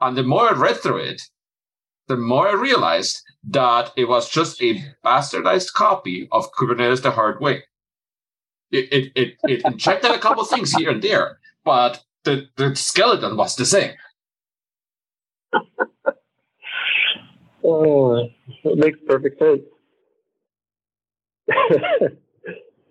And 0.00 0.16
the 0.16 0.22
more 0.22 0.50
I 0.50 0.52
read 0.52 0.76
through 0.76 0.98
it, 0.98 1.22
the 2.08 2.16
more 2.16 2.48
I 2.48 2.52
realized 2.52 3.22
that 3.48 3.92
it 3.96 4.06
was 4.08 4.28
just 4.28 4.60
a 4.60 4.82
bastardized 5.04 5.72
copy 5.72 6.28
of 6.32 6.50
Kubernetes 6.52 7.02
the 7.02 7.12
hard 7.12 7.40
way. 7.40 7.62
It, 8.72 8.92
it, 8.92 9.12
it, 9.14 9.34
it 9.44 9.62
injected 9.64 10.10
a 10.10 10.18
couple 10.18 10.44
things 10.44 10.72
here 10.72 10.90
and 10.90 11.00
there, 11.00 11.38
but 11.64 12.02
the, 12.24 12.48
the 12.56 12.74
skeleton 12.74 13.36
was 13.36 13.54
the 13.54 13.64
same. 13.64 13.92
oh, 17.64 18.28
that 18.64 18.76
makes 18.76 18.98
perfect 19.06 19.38
sense. 19.38 19.62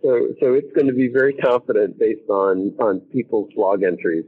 so 0.02 0.30
so 0.40 0.54
it's 0.54 0.72
going 0.74 0.88
to 0.88 0.94
be 0.94 1.10
very 1.10 1.34
confident 1.34 2.00
based 2.00 2.30
on 2.30 2.74
on 2.80 3.02
people's 3.12 3.52
log 3.58 3.84
entries. 3.84 4.24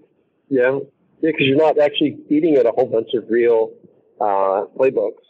Yeah, 0.49 0.79
yeah, 1.21 1.31
because 1.31 1.47
you're 1.47 1.55
not 1.55 1.79
actually 1.79 2.17
feeding 2.27 2.55
it 2.55 2.65
a 2.65 2.71
whole 2.71 2.87
bunch 2.87 3.13
of 3.13 3.23
real 3.29 3.71
uh, 4.19 4.65
playbooks 4.77 5.23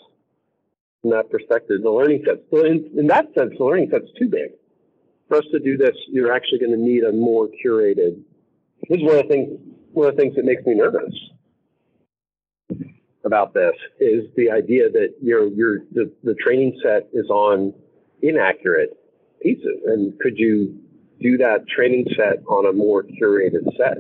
from 1.08 1.18
that 1.18 1.30
perspective. 1.30 1.82
The 1.84 1.90
learning 1.90 2.24
set, 2.26 2.44
so 2.52 2.66
in, 2.66 2.90
in 2.98 3.08
that 3.08 3.28
sense, 3.38 3.54
the 3.58 3.64
learning 3.64 3.90
set's 3.92 4.12
too 4.18 4.30
big. 4.30 4.52
For 5.28 5.38
us 5.38 5.46
to 5.52 5.60
do 5.60 5.78
this, 5.78 5.96
you're 6.10 6.34
actually 6.34 6.60
going 6.60 6.72
to 6.72 6.78
need 6.78 7.04
a 7.04 7.12
more 7.12 7.48
curated. 7.64 8.22
This 8.90 9.00
is 9.00 9.04
one 9.04 9.18
of 9.18 9.24
the 9.24 9.30
things. 9.30 9.60
One 9.92 10.10
of 10.10 10.16
the 10.16 10.22
things 10.22 10.36
that 10.36 10.46
makes 10.46 10.64
me 10.66 10.76
nervous 10.76 11.14
about 13.26 13.54
this 13.54 13.74
is 14.00 14.26
the 14.36 14.52
idea 14.52 14.90
that 14.90 15.16
your 15.22 15.48
your 15.48 15.80
the, 15.92 16.12
the 16.24 16.36
training 16.36 16.80
set 16.84 17.10
is 17.14 17.30
on 17.30 17.74
inaccurate 18.22 18.92
pieces. 19.42 19.82
And 19.86 20.18
could 20.20 20.38
you 20.38 20.80
do 21.20 21.38
that 21.38 21.68
training 21.68 22.06
set 22.16 22.44
on 22.48 22.68
a 22.68 22.74
more 22.74 23.04
curated 23.04 23.66
set? 23.76 23.98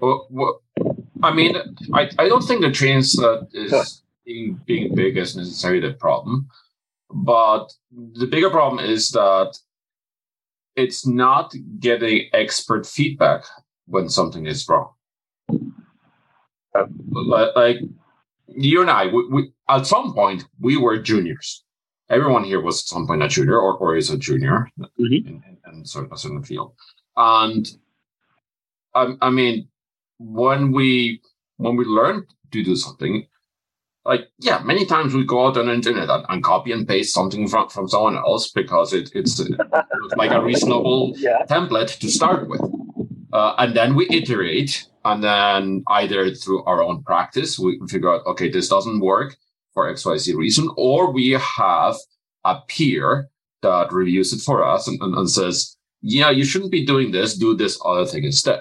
Well, 0.00 0.26
well 0.30 0.62
I 1.22 1.32
mean, 1.32 1.54
I, 1.94 2.10
I 2.18 2.28
don't 2.28 2.42
think 2.42 2.62
the 2.62 2.72
training 2.72 3.04
set 3.04 3.48
is. 3.52 4.02
Being, 4.30 4.60
being 4.66 4.94
big 4.94 5.16
is 5.16 5.36
necessarily 5.36 5.80
the 5.80 5.94
problem. 5.94 6.48
But 7.10 7.72
the 7.90 8.26
bigger 8.26 8.50
problem 8.50 8.84
is 8.84 9.10
that 9.10 9.58
it's 10.76 11.06
not 11.06 11.52
getting 11.78 12.28
expert 12.32 12.86
feedback 12.86 13.44
when 13.86 14.08
something 14.08 14.46
is 14.46 14.68
wrong. 14.68 14.90
Like 17.10 17.78
you 18.46 18.80
and 18.80 18.90
I, 18.90 19.06
we, 19.06 19.26
we, 19.28 19.52
at 19.68 19.86
some 19.86 20.14
point, 20.14 20.44
we 20.60 20.76
were 20.76 20.98
juniors 20.98 21.64
everyone 22.10 22.42
here 22.44 22.60
was 22.60 22.82
at 22.82 22.88
some 22.88 23.06
point 23.06 23.22
a 23.22 23.28
junior 23.28 23.58
or, 23.58 23.76
or 23.76 23.96
is 23.96 24.10
a 24.10 24.18
junior 24.18 24.68
mm-hmm. 24.78 25.04
in, 25.04 25.42
in, 25.46 25.56
in, 25.72 25.84
certain, 25.84 26.12
a 26.12 26.18
certain 26.18 26.42
field. 26.42 26.74
And 27.16 27.66
I, 28.94 29.14
I 29.22 29.30
mean, 29.30 29.68
when 30.18 30.72
we 30.72 31.22
when 31.56 31.76
we 31.76 31.84
learn 31.84 32.26
to 32.50 32.62
do 32.62 32.74
something, 32.74 33.26
like 34.10 34.28
yeah, 34.40 34.58
many 34.64 34.84
times 34.84 35.14
we 35.14 35.24
go 35.24 35.46
out 35.46 35.56
on 35.56 35.66
the 35.66 35.72
internet 35.72 36.10
and, 36.10 36.26
and 36.28 36.42
copy 36.42 36.72
and 36.72 36.86
paste 36.86 37.14
something 37.14 37.46
from, 37.46 37.68
from 37.68 37.86
someone 37.86 38.16
else 38.16 38.50
because 38.50 38.92
it, 38.92 39.08
it's 39.14 39.40
like 40.16 40.32
a 40.32 40.42
reasonable 40.50 41.14
yeah. 41.16 41.46
template 41.48 41.96
to 42.00 42.08
start 42.10 42.48
with. 42.48 42.60
Uh, 43.32 43.54
and 43.58 43.76
then 43.76 43.94
we 43.94 44.08
iterate, 44.10 44.88
and 45.04 45.22
then 45.22 45.84
either 45.86 46.34
through 46.34 46.64
our 46.64 46.82
own 46.82 47.04
practice, 47.04 47.56
we 47.56 47.80
figure 47.88 48.12
out, 48.12 48.26
okay, 48.26 48.50
this 48.50 48.68
doesn't 48.68 48.98
work 48.98 49.36
for 49.74 49.92
XYZ 49.94 50.34
reason, 50.34 50.68
or 50.76 51.12
we 51.12 51.30
have 51.58 51.94
a 52.44 52.56
peer 52.66 53.28
that 53.62 53.92
reviews 53.92 54.32
it 54.32 54.40
for 54.40 54.66
us 54.66 54.88
and, 54.88 55.00
and, 55.00 55.14
and 55.14 55.30
says, 55.30 55.76
yeah, 56.02 56.30
you 56.30 56.42
shouldn't 56.42 56.72
be 56.72 56.84
doing 56.84 57.12
this, 57.12 57.36
do 57.36 57.54
this 57.54 57.80
other 57.84 58.06
thing 58.06 58.24
instead. 58.24 58.60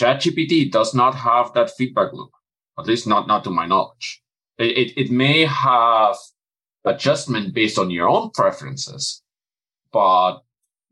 ChatGPT 0.00 0.72
does 0.72 0.94
not 0.94 1.14
have 1.14 1.52
that 1.52 1.70
feedback 1.76 2.14
loop, 2.14 2.30
at 2.78 2.86
least 2.86 3.06
not, 3.06 3.26
not 3.26 3.44
to 3.44 3.50
my 3.50 3.66
knowledge. 3.66 4.22
It, 4.58 4.78
it, 4.78 5.00
it 5.00 5.10
may 5.10 5.44
have 5.44 6.16
adjustment 6.84 7.54
based 7.54 7.78
on 7.78 7.90
your 7.90 8.08
own 8.08 8.30
preferences, 8.30 9.22
but 9.92 10.40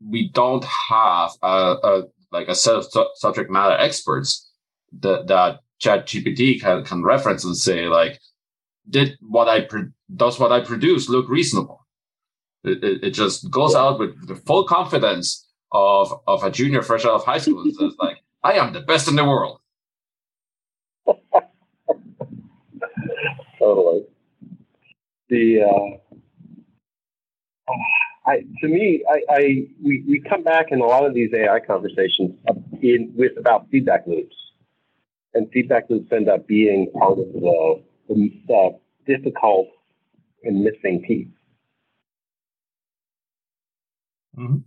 we 0.05 0.29
don't 0.29 0.65
have 0.89 1.31
a, 1.41 1.75
a 1.83 2.03
like 2.31 2.47
a 2.47 2.55
set 2.55 2.75
of 2.75 2.85
su- 2.91 3.09
subject 3.15 3.49
matter 3.51 3.75
experts 3.75 4.51
that, 4.99 5.27
that 5.27 5.59
ChatGPT 5.81 6.59
can, 6.59 6.83
can 6.83 7.03
reference 7.03 7.43
and 7.45 7.55
say 7.55 7.85
like, 7.87 8.19
did 8.89 9.17
what 9.21 9.47
I 9.47 9.61
pro- 9.61 9.91
does 10.15 10.39
what 10.39 10.51
I 10.51 10.61
produce 10.61 11.09
look 11.09 11.29
reasonable? 11.29 11.85
It, 12.63 12.83
it, 12.83 13.03
it 13.03 13.11
just 13.11 13.49
goes 13.51 13.75
out 13.75 13.99
with 13.99 14.27
the 14.27 14.35
full 14.35 14.65
confidence 14.65 15.47
of 15.71 16.21
of 16.27 16.43
a 16.43 16.51
junior 16.51 16.81
fresh 16.81 17.05
out 17.05 17.13
of 17.13 17.25
high 17.25 17.37
school 17.37 17.61
and 17.61 17.75
says 17.75 17.93
like, 17.99 18.17
I 18.43 18.53
am 18.53 18.73
the 18.73 18.81
best 18.81 19.07
in 19.07 19.15
the 19.15 19.25
world. 19.25 19.59
totally. 23.59 24.05
The 25.33 25.63
uh, 27.67 27.73
I, 28.27 28.41
to 28.61 28.67
me, 28.67 29.03
I, 29.09 29.33
I 29.33 29.39
we, 29.83 30.03
we 30.07 30.23
come 30.29 30.43
back 30.43 30.67
in 30.69 30.79
a 30.79 30.85
lot 30.85 31.07
of 31.07 31.15
these 31.15 31.31
AI 31.33 31.59
conversations 31.59 32.35
in 32.83 33.11
with 33.15 33.31
about 33.35 33.67
feedback 33.71 34.05
loops, 34.05 34.35
and 35.33 35.49
feedback 35.51 35.89
loops 35.89 36.11
end 36.11 36.29
up 36.29 36.45
being 36.45 36.91
part 36.91 37.13
of 37.13 37.33
the 37.33 37.83
the, 38.09 38.41
the 38.47 38.79
difficult 39.07 39.69
and 40.43 40.63
missing 40.63 41.03
piece. 41.07 41.27
Mm-hmm. 44.37 44.57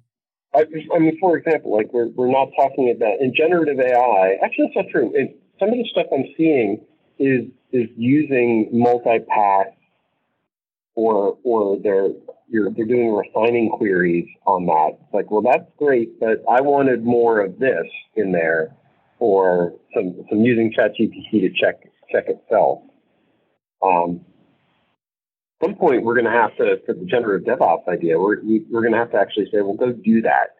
I, 0.53 0.65
I, 0.97 0.99
mean, 0.99 1.17
for 1.21 1.37
example, 1.37 1.77
like 1.77 1.93
we're, 1.93 2.09
we're 2.09 2.31
not 2.33 2.49
talking 2.57 2.91
about 2.91 3.21
in 3.21 3.33
generative 3.37 3.79
AI. 3.79 4.37
Actually, 4.43 4.73
that's 4.75 4.87
not 4.87 4.91
true. 4.91 5.13
It, 5.15 5.39
some 5.61 5.69
of 5.69 5.77
the 5.77 5.87
stuff 5.93 6.07
I'm 6.13 6.25
seeing 6.37 6.85
is 7.21 7.45
is 7.71 7.89
using 7.97 8.69
multi-path 8.73 9.76
or 10.97 11.39
or 11.45 11.79
they're 11.83 12.09
you're, 12.49 12.71
they're 12.73 12.87
doing 12.87 13.15
refining 13.15 13.71
queries 13.71 14.27
on 14.47 14.67
that. 14.67 14.99
It's 15.01 15.15
like, 15.15 15.31
well, 15.31 15.43
that's 15.43 15.71
great, 15.79 16.19
but 16.21 16.43
I 16.51 16.61
wanted 16.61 17.05
more 17.05 17.41
of 17.41 17.59
this 17.59 17.87
in 18.17 18.33
there, 18.33 18.75
or 19.21 19.73
some 19.95 20.25
some 20.29 20.41
using 20.41 20.73
ChatGPT 20.73 21.41
to 21.43 21.51
check 21.51 21.77
check 22.13 22.25
itself. 22.29 22.81
Um, 23.83 24.21
some 25.63 25.75
point, 25.75 26.03
we're 26.05 26.15
going 26.15 26.27
to 26.27 26.31
have 26.31 26.55
to, 26.59 26.77
for 26.85 26.93
the 26.93 27.07
generative 27.07 27.47
DevOps 27.47 27.89
idea, 27.89 28.19
we're, 28.19 28.43
we're 28.71 28.83
going 28.83 28.93
to 28.93 28.99
have 28.99 29.11
to 29.13 29.17
actually 29.17 29.47
say, 29.47 29.63
well, 29.63 29.73
go 29.73 29.91
do 29.91 30.21
that. 30.21 30.51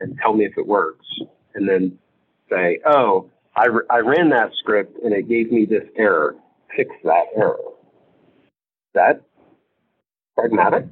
and 0.00 0.16
tell 0.22 0.34
me 0.34 0.44
if 0.44 0.52
it 0.56 0.66
works, 0.66 1.06
and 1.54 1.68
then 1.68 1.98
say, 2.50 2.80
oh, 2.86 3.30
I, 3.56 3.66
I 3.90 3.98
ran 3.98 4.30
that 4.30 4.50
script 4.58 4.98
and 5.02 5.14
it 5.14 5.28
gave 5.28 5.50
me 5.50 5.64
this 5.64 5.84
error. 5.96 6.36
Fix 6.76 6.90
that 7.04 7.24
error. 7.34 7.58
That 8.94 9.22
pragmatic? 10.36 10.86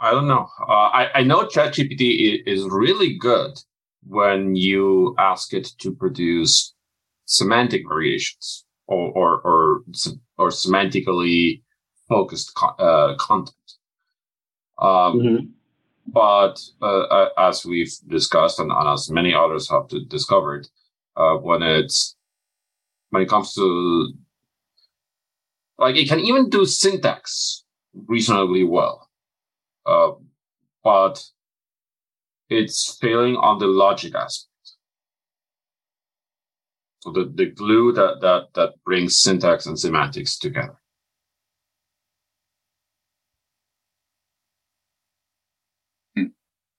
I 0.00 0.12
don't 0.12 0.28
know. 0.28 0.48
Uh, 0.60 0.72
I, 0.72 1.10
I 1.16 1.22
know 1.22 1.46
ChatGPT 1.46 2.42
is 2.46 2.64
really 2.64 3.18
good 3.18 3.58
when 4.06 4.56
you 4.56 5.14
ask 5.18 5.52
it 5.52 5.68
to 5.80 5.94
produce 5.94 6.74
semantic 7.26 7.82
variations 7.86 8.64
or 8.86 9.12
or 9.12 9.40
or, 9.42 9.82
or 10.38 10.48
semantically 10.48 11.62
focused 12.08 12.54
co- 12.54 12.76
uh, 12.78 13.14
content. 13.16 13.56
Um, 14.78 15.20
mm-hmm. 15.20 15.44
But 16.06 16.58
uh, 16.82 17.28
as 17.38 17.64
we've 17.64 17.92
discussed, 18.08 18.58
and, 18.58 18.72
and, 18.72 18.88
as 18.88 19.10
many 19.10 19.32
others 19.32 19.70
have 19.70 19.88
discovered, 20.08 20.66
uh, 21.16 21.34
when 21.36 21.62
it's 21.62 22.16
when 23.10 23.22
it 23.22 23.28
comes 23.28 23.54
to 23.54 24.12
like 25.80 25.96
it 25.96 26.08
can 26.08 26.20
even 26.20 26.50
do 26.50 26.66
syntax 26.66 27.64
reasonably 28.06 28.64
well, 28.64 29.08
uh, 29.86 30.12
but 30.84 31.24
it's 32.50 32.98
failing 33.00 33.36
on 33.36 33.58
the 33.58 33.66
logic 33.66 34.14
aspect. 34.14 34.46
So 37.00 37.12
the, 37.12 37.32
the 37.34 37.46
glue 37.46 37.92
that, 37.92 38.20
that 38.20 38.48
that 38.54 38.74
brings 38.84 39.16
syntax 39.16 39.64
and 39.64 39.78
semantics 39.78 40.38
together. 40.38 40.76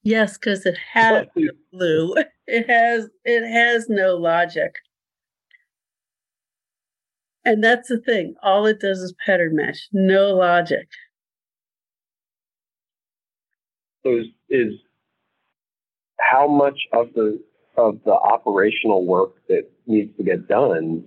Yes, 0.04 0.38
because 0.38 0.66
it 0.66 0.78
has 0.94 1.28
glue. 1.74 2.16
It 2.48 2.70
has 2.70 3.08
it 3.24 3.50
has 3.50 3.88
no 3.88 4.18
logic. 4.18 4.76
And 7.44 7.64
that's 7.64 7.90
the 7.90 8.00
thing. 8.00 8.36
All 8.44 8.66
it 8.68 8.80
does 8.80 9.00
is 9.00 9.14
pattern 9.26 9.56
match, 9.56 9.88
no 9.92 10.36
logic. 10.36 10.88
So 14.04 14.18
is, 14.18 14.26
is 14.50 14.74
how 16.20 16.48
much 16.48 16.80
of 16.94 17.14
the 17.14 17.42
of 17.78 18.00
the 18.06 18.14
operational 18.14 19.06
work 19.06 19.36
that 19.48 19.70
needs 19.88 20.16
to 20.18 20.24
get 20.24 20.48
done 20.48 21.04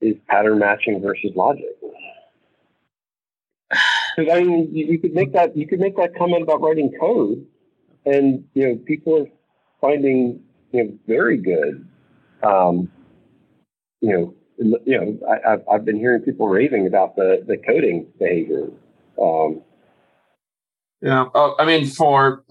is 0.00 0.16
pattern 0.28 0.58
matching 0.58 1.00
versus 1.00 1.30
logic. 1.34 1.64
Because 4.14 4.30
I 4.30 4.44
mean, 4.44 4.68
you, 4.74 4.84
you, 4.88 4.98
could 4.98 5.14
make 5.14 5.32
that 5.32 5.56
you 5.56 5.66
could 5.66 5.80
make 5.80 5.96
that 5.96 6.14
comment 6.14 6.42
about 6.42 6.60
writing 6.60 6.92
code, 7.00 7.46
and 8.04 8.44
you 8.52 8.68
know 8.68 8.76
people 8.84 9.22
are 9.22 9.26
finding 9.80 10.42
you 10.70 10.84
know 10.84 10.98
very 11.06 11.38
good, 11.38 11.88
um, 12.42 12.90
you 14.02 14.12
know, 14.12 14.34
you 14.84 14.98
know 14.98 15.18
I, 15.28 15.50
have 15.50 15.62
I've 15.70 15.84
been 15.84 15.98
hearing 15.98 16.22
people 16.22 16.48
raving 16.48 16.86
about 16.86 17.16
the 17.16 17.44
the 17.46 17.56
coding 17.56 18.06
behavior. 18.18 18.68
Um, 19.20 19.62
yeah, 21.00 21.26
uh, 21.34 21.54
I 21.58 21.64
mean 21.66 21.86
for 21.86 22.44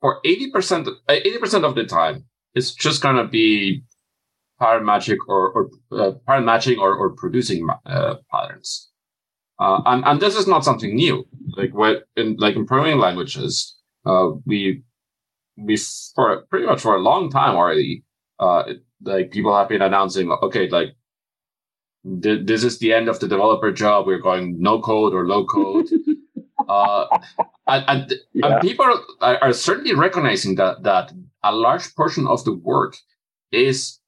for 0.00 0.20
80% 0.24 0.88
80% 1.08 1.64
of 1.64 1.74
the 1.74 1.84
time 1.84 2.24
it's 2.54 2.72
just 2.74 3.02
going 3.02 3.16
to 3.16 3.26
be 3.26 3.82
pattern 4.58 4.84
magic 4.84 5.18
or, 5.28 5.50
or 5.50 5.70
uh, 5.92 6.12
pattern 6.26 6.44
matching 6.44 6.78
or, 6.78 6.94
or 6.94 7.10
producing 7.10 7.68
uh, 7.86 8.14
patterns 8.30 8.90
uh, 9.58 9.80
and, 9.86 10.04
and 10.04 10.20
this 10.20 10.36
is 10.36 10.46
not 10.46 10.64
something 10.64 10.94
new 10.94 11.26
like 11.56 11.74
what 11.74 12.04
in 12.16 12.36
like 12.36 12.56
in 12.56 12.66
programming 12.66 12.98
languages 12.98 13.76
uh, 14.06 14.28
we 14.46 14.82
we 15.56 15.76
for 16.14 16.44
pretty 16.50 16.66
much 16.66 16.80
for 16.80 16.94
a 16.94 17.00
long 17.00 17.30
time 17.30 17.56
already 17.56 18.04
uh, 18.40 18.64
like 19.02 19.30
people 19.30 19.56
have 19.56 19.68
been 19.68 19.82
announcing 19.82 20.30
okay 20.30 20.68
like 20.68 20.94
th- 22.22 22.46
this 22.46 22.64
is 22.64 22.78
the 22.78 22.92
end 22.92 23.08
of 23.08 23.20
the 23.20 23.28
developer 23.28 23.72
job 23.72 24.06
we're 24.06 24.18
going 24.18 24.60
no 24.60 24.80
code 24.80 25.14
or 25.14 25.26
low 25.26 25.44
code 25.46 25.86
uh, 26.68 27.06
and, 27.66 27.84
and, 27.88 28.14
yeah. 28.32 28.46
and 28.46 28.60
people 28.60 28.84
are, 29.20 29.38
are, 29.42 29.52
certainly 29.52 29.94
recognizing 29.94 30.56
that 30.56 30.82
that 30.82 31.12
a 31.42 31.54
large 31.54 31.94
portion 31.94 32.26
of 32.26 32.44
the 32.44 32.52
work 32.52 32.96
is 33.52 33.98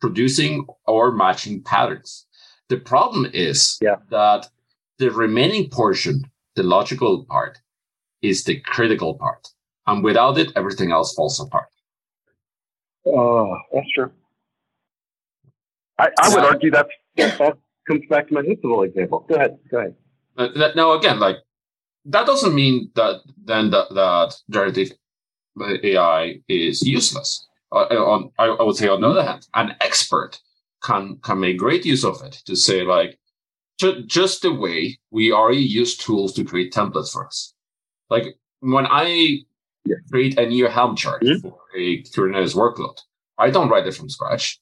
producing 0.00 0.66
or 0.86 1.12
matching 1.12 1.62
patterns. 1.62 2.26
The 2.68 2.78
problem 2.78 3.30
is 3.32 3.78
yeah. 3.80 3.96
that 4.10 4.48
the 4.98 5.10
remaining 5.10 5.70
portion, 5.70 6.30
the 6.56 6.62
logical 6.62 7.24
part, 7.24 7.58
is 8.22 8.44
the 8.44 8.60
critical 8.60 9.14
part, 9.14 9.48
and 9.86 10.02
without 10.02 10.38
it, 10.38 10.52
everything 10.56 10.92
else 10.92 11.14
falls 11.14 11.38
apart. 11.40 11.68
Oh, 13.06 13.56
that's 13.72 13.90
true. 13.94 14.10
I, 15.98 16.08
I 16.18 16.28
would 16.28 16.44
argue 16.44 16.70
that 16.72 16.88
that 17.16 17.38
comes 17.86 18.02
back 18.08 18.28
to 18.28 18.34
my 18.34 18.42
Hitsable 18.42 18.86
example. 18.86 19.24
Go 19.28 19.34
ahead. 19.36 19.58
Go 19.70 19.78
ahead. 19.78 19.94
Uh, 20.36 20.48
now, 20.74 20.92
again, 20.92 21.20
like 21.20 21.36
that 22.06 22.26
doesn't 22.26 22.54
mean 22.54 22.90
that 22.96 23.20
then 23.44 23.70
that, 23.70 23.94
that 23.94 24.34
generative 24.50 24.92
AI 25.60 26.40
is 26.48 26.82
useless. 26.82 27.46
Uh, 27.70 27.86
on, 27.86 28.30
I, 28.38 28.46
I 28.46 28.62
would 28.62 28.76
say, 28.76 28.88
on 28.88 29.00
the 29.00 29.08
other 29.08 29.24
hand, 29.24 29.46
an 29.54 29.76
expert 29.80 30.40
can 30.82 31.18
can 31.22 31.40
make 31.40 31.58
great 31.58 31.84
use 31.84 32.04
of 32.04 32.22
it 32.22 32.34
to 32.46 32.56
say 32.56 32.82
like 32.82 33.18
ju- 33.78 34.04
just 34.06 34.42
the 34.42 34.52
way 34.52 34.98
we 35.10 35.32
already 35.32 35.60
use 35.60 35.96
tools 35.96 36.32
to 36.34 36.44
create 36.44 36.72
templates 36.72 37.12
for 37.12 37.26
us. 37.26 37.54
Like 38.10 38.36
when 38.60 38.86
I 38.86 39.40
yeah. 39.84 39.96
create 40.10 40.38
a 40.38 40.46
new 40.46 40.66
Helm 40.68 40.96
chart 40.96 41.22
mm-hmm. 41.22 41.48
for 41.48 41.58
a 41.76 42.02
Kubernetes 42.02 42.54
workload, 42.54 42.98
I 43.38 43.50
don't 43.50 43.68
write 43.68 43.86
it 43.86 43.94
from 43.94 44.08
scratch. 44.08 44.60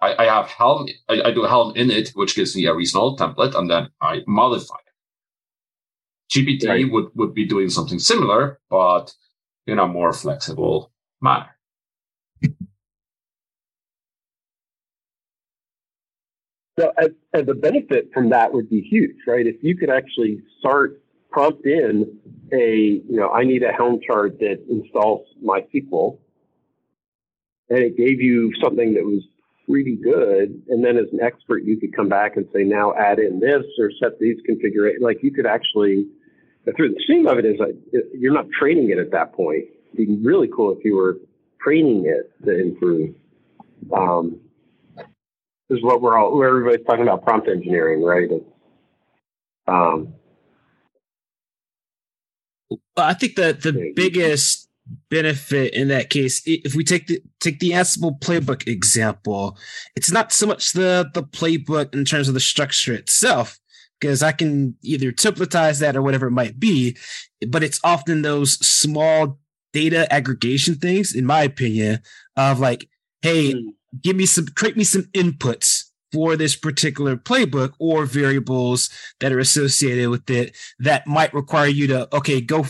I, 0.00 0.14
I 0.14 0.24
have 0.26 0.48
Helm, 0.48 0.86
I, 1.08 1.22
I 1.26 1.30
do 1.32 1.42
Helm 1.42 1.74
init, 1.74 2.10
which 2.14 2.36
gives 2.36 2.54
me 2.54 2.66
a 2.66 2.74
reasonable 2.74 3.16
template, 3.16 3.56
and 3.56 3.68
then 3.68 3.88
I 4.00 4.22
modify 4.26 4.76
it. 4.76 4.88
GPT 6.32 6.68
right. 6.68 6.92
would, 6.92 7.06
would 7.14 7.34
be 7.34 7.46
doing 7.46 7.70
something 7.70 7.98
similar, 7.98 8.60
but 8.70 9.12
in 9.66 9.78
a 9.78 9.86
more 9.86 10.12
flexible 10.12 10.92
manner. 11.20 11.50
So, 16.78 16.92
and, 16.96 17.14
and 17.32 17.46
the 17.46 17.54
benefit 17.54 18.10
from 18.14 18.30
that 18.30 18.52
would 18.52 18.70
be 18.70 18.80
huge, 18.80 19.16
right? 19.26 19.46
If 19.46 19.56
you 19.62 19.76
could 19.76 19.90
actually 19.90 20.38
start 20.60 21.02
prompt 21.38 21.64
in 21.64 22.18
a, 22.52 23.00
you 23.08 23.16
know, 23.16 23.30
I 23.30 23.44
need 23.44 23.62
a 23.62 23.70
Helm 23.70 24.00
chart 24.04 24.40
that 24.40 24.58
installs 24.68 25.24
MySQL, 25.44 26.18
and 27.70 27.78
it 27.78 27.96
gave 27.96 28.20
you 28.20 28.52
something 28.60 28.94
that 28.94 29.04
was 29.04 29.22
pretty 29.68 29.94
good. 29.94 30.60
And 30.68 30.84
then 30.84 30.96
as 30.96 31.06
an 31.12 31.20
expert, 31.22 31.62
you 31.62 31.78
could 31.78 31.94
come 31.94 32.08
back 32.08 32.36
and 32.36 32.46
say, 32.52 32.64
now 32.64 32.92
add 32.94 33.20
in 33.20 33.38
this 33.38 33.62
or 33.78 33.92
set 34.02 34.18
these 34.18 34.38
configurations. 34.44 35.00
Like 35.02 35.22
you 35.22 35.30
could 35.30 35.46
actually 35.46 36.08
through 36.76 36.90
the 36.90 37.02
seam 37.06 37.26
of 37.26 37.38
it 37.38 37.46
is 37.46 37.58
like 37.58 37.76
you're 38.12 38.34
not 38.34 38.46
training 38.50 38.90
it 38.90 38.98
at 38.98 39.12
that 39.12 39.32
point. 39.32 39.64
It'd 39.94 40.08
be 40.08 40.18
really 40.22 40.48
cool 40.54 40.76
if 40.76 40.84
you 40.84 40.96
were 40.96 41.18
training 41.62 42.04
it 42.06 42.30
to 42.44 42.60
improve. 42.60 43.14
Um, 43.96 44.40
this 44.96 45.78
is 45.78 45.82
what 45.82 46.02
we're 46.02 46.18
all, 46.18 46.42
everybody's 46.42 46.84
talking 46.84 47.04
about 47.04 47.24
prompt 47.24 47.48
engineering, 47.48 48.02
right? 48.02 48.28
um, 49.68 50.14
I 52.96 53.14
think 53.14 53.36
that 53.36 53.62
the 53.62 53.92
biggest 53.94 54.68
benefit 55.10 55.74
in 55.74 55.88
that 55.88 56.10
case, 56.10 56.42
if 56.46 56.74
we 56.74 56.84
take 56.84 57.06
the 57.06 57.22
take 57.40 57.60
the 57.60 57.70
Ansible 57.70 58.18
playbook 58.20 58.66
example, 58.66 59.56
it's 59.96 60.10
not 60.10 60.32
so 60.32 60.46
much 60.46 60.72
the 60.72 61.10
the 61.14 61.22
playbook 61.22 61.94
in 61.94 62.04
terms 62.04 62.28
of 62.28 62.34
the 62.34 62.40
structure 62.40 62.92
itself, 62.92 63.58
because 64.00 64.22
I 64.22 64.32
can 64.32 64.76
either 64.82 65.12
templatize 65.12 65.80
that 65.80 65.96
or 65.96 66.02
whatever 66.02 66.28
it 66.28 66.32
might 66.32 66.58
be, 66.58 66.96
but 67.48 67.62
it's 67.62 67.80
often 67.84 68.22
those 68.22 68.54
small 68.66 69.38
data 69.72 70.10
aggregation 70.12 70.76
things, 70.76 71.14
in 71.14 71.26
my 71.26 71.42
opinion, 71.42 72.00
of 72.36 72.60
like, 72.60 72.88
hey, 73.22 73.54
mm. 73.54 73.62
give 74.02 74.16
me 74.16 74.26
some, 74.26 74.46
create 74.46 74.76
me 74.76 74.84
some 74.84 75.02
inputs 75.14 75.77
for 76.12 76.36
this 76.36 76.56
particular 76.56 77.16
playbook 77.16 77.72
or 77.78 78.06
variables 78.06 78.90
that 79.20 79.32
are 79.32 79.38
associated 79.38 80.08
with 80.08 80.28
it 80.30 80.56
that 80.78 81.06
might 81.06 81.34
require 81.34 81.68
you 81.68 81.86
to, 81.86 82.16
okay, 82.16 82.40
go, 82.40 82.66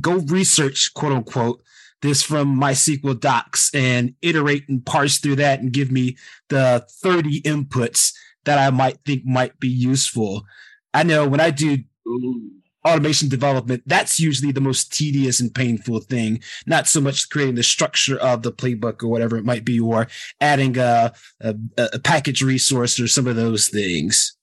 go 0.00 0.16
research, 0.16 0.92
quote 0.94 1.12
unquote, 1.12 1.62
this 2.00 2.22
from 2.22 2.60
MySQL 2.60 3.18
docs 3.18 3.72
and 3.74 4.14
iterate 4.22 4.68
and 4.68 4.84
parse 4.84 5.18
through 5.18 5.36
that 5.36 5.60
and 5.60 5.72
give 5.72 5.90
me 5.90 6.16
the 6.48 6.84
30 7.02 7.42
inputs 7.42 8.12
that 8.44 8.58
I 8.58 8.70
might 8.70 8.98
think 9.06 9.24
might 9.24 9.58
be 9.60 9.68
useful. 9.68 10.44
I 10.92 11.04
know 11.04 11.26
when 11.26 11.40
I 11.40 11.50
do 11.50 11.78
automation 12.84 13.28
development, 13.28 13.82
that's 13.86 14.18
usually 14.18 14.52
the 14.52 14.60
most 14.60 14.92
tedious 14.92 15.40
and 15.40 15.54
painful 15.54 16.00
thing. 16.00 16.40
Not 16.66 16.86
so 16.86 17.00
much 17.00 17.28
creating 17.30 17.54
the 17.54 17.62
structure 17.62 18.18
of 18.18 18.42
the 18.42 18.52
playbook 18.52 19.02
or 19.02 19.08
whatever 19.08 19.36
it 19.36 19.44
might 19.44 19.64
be, 19.64 19.78
or 19.78 20.08
adding 20.40 20.76
a, 20.78 21.12
a, 21.40 21.54
a 21.78 21.98
package 21.98 22.42
resource 22.42 22.98
or 22.98 23.08
some 23.08 23.26
of 23.26 23.36
those 23.36 23.68
things. 23.68 24.36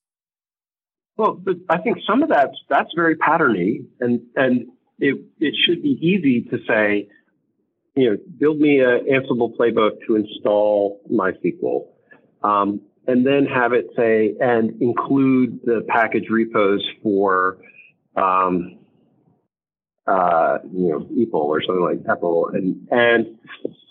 Well, 1.17 1.41
I 1.69 1.77
think 1.79 1.97
some 2.07 2.23
of 2.23 2.29
that 2.29 2.51
that's 2.69 2.91
very 2.95 3.17
patterny, 3.17 3.85
and 3.99 4.21
and 4.37 4.67
it 4.99 5.21
it 5.39 5.53
should 5.65 5.83
be 5.83 5.97
easy 6.01 6.43
to 6.49 6.59
say, 6.65 7.09
you 7.97 8.09
know, 8.09 8.17
build 8.37 8.59
me 8.59 8.79
a 8.79 8.99
Ansible 9.01 9.53
playbook 9.57 9.97
to 10.07 10.15
install 10.15 11.01
MySQL, 11.11 11.87
um, 12.41 12.79
and 13.07 13.27
then 13.27 13.45
have 13.45 13.73
it 13.73 13.87
say 13.97 14.35
and 14.39 14.81
include 14.81 15.59
the 15.65 15.83
package 15.89 16.29
repos 16.29 16.87
for, 17.03 17.57
um, 18.19 18.79
uh, 20.07 20.57
you 20.71 20.89
know, 20.89 20.99
EPEL 21.11 21.35
or 21.35 21.61
something 21.61 21.83
like 21.83 22.03
EPEL, 22.03 22.55
and 22.55 22.87
and 22.91 23.37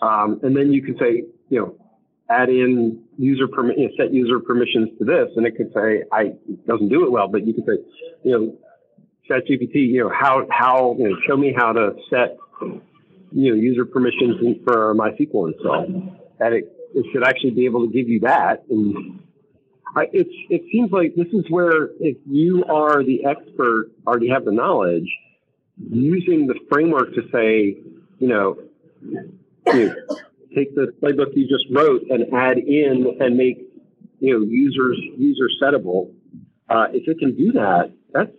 um, 0.01 0.39
and 0.43 0.55
then 0.55 0.71
you 0.71 0.81
can 0.81 0.97
say, 0.97 1.23
you 1.49 1.59
know, 1.59 1.75
add 2.29 2.49
in 2.49 3.03
user 3.17 3.47
permi- 3.47 3.77
you 3.77 3.87
know, 3.87 3.93
set 3.97 4.13
user 4.13 4.39
permissions 4.39 4.89
to 4.99 5.05
this, 5.05 5.29
and 5.35 5.45
it 5.45 5.55
could 5.55 5.71
say, 5.73 6.03
I 6.11 6.33
it 6.47 6.67
doesn't 6.67 6.89
do 6.89 7.05
it 7.05 7.11
well, 7.11 7.27
but 7.27 7.47
you 7.47 7.53
could 7.53 7.65
say, 7.65 7.83
you 8.23 8.31
know, 8.31 8.57
ChatGPT, 9.29 9.75
you 9.75 10.03
know, 10.03 10.09
how 10.09 10.45
how 10.51 10.95
you 10.97 11.09
know, 11.09 11.15
show 11.27 11.37
me 11.37 11.53
how 11.55 11.71
to 11.71 11.95
set 12.09 12.37
you 13.31 13.51
know 13.51 13.55
user 13.55 13.85
permissions 13.85 14.57
for 14.65 14.93
MySQL 14.95 15.53
install, 15.53 15.85
and 16.39 16.53
it, 16.53 16.71
it 16.95 17.05
should 17.13 17.23
actually 17.23 17.51
be 17.51 17.65
able 17.65 17.85
to 17.87 17.93
give 17.93 18.09
you 18.09 18.19
that. 18.21 18.63
And 18.69 19.21
I, 19.95 20.07
it's 20.13 20.29
it 20.49 20.63
seems 20.71 20.91
like 20.91 21.15
this 21.15 21.27
is 21.33 21.45
where 21.49 21.89
if 21.99 22.17
you 22.25 22.63
are 22.65 23.03
the 23.03 23.25
expert, 23.25 23.91
already 24.05 24.29
have 24.29 24.45
the 24.45 24.51
knowledge, 24.51 25.09
using 25.77 26.47
the 26.47 26.55
framework 26.69 27.13
to 27.15 27.21
say, 27.31 27.77
you 28.19 28.27
know, 28.27 28.57
you 29.01 29.85
know 29.87 30.17
take 30.55 30.73
the 30.75 30.93
playbook 31.01 31.35
you 31.35 31.47
just 31.47 31.65
wrote 31.71 32.01
and 32.09 32.33
add 32.33 32.57
in 32.57 33.17
and 33.19 33.37
make 33.37 33.59
you 34.19 34.33
know 34.33 34.45
users 34.45 34.99
user 35.17 35.49
settable. 35.61 36.11
Uh, 36.69 36.87
if 36.93 37.07
it 37.07 37.17
can 37.19 37.35
do 37.35 37.51
that, 37.51 37.91
that's 38.13 38.31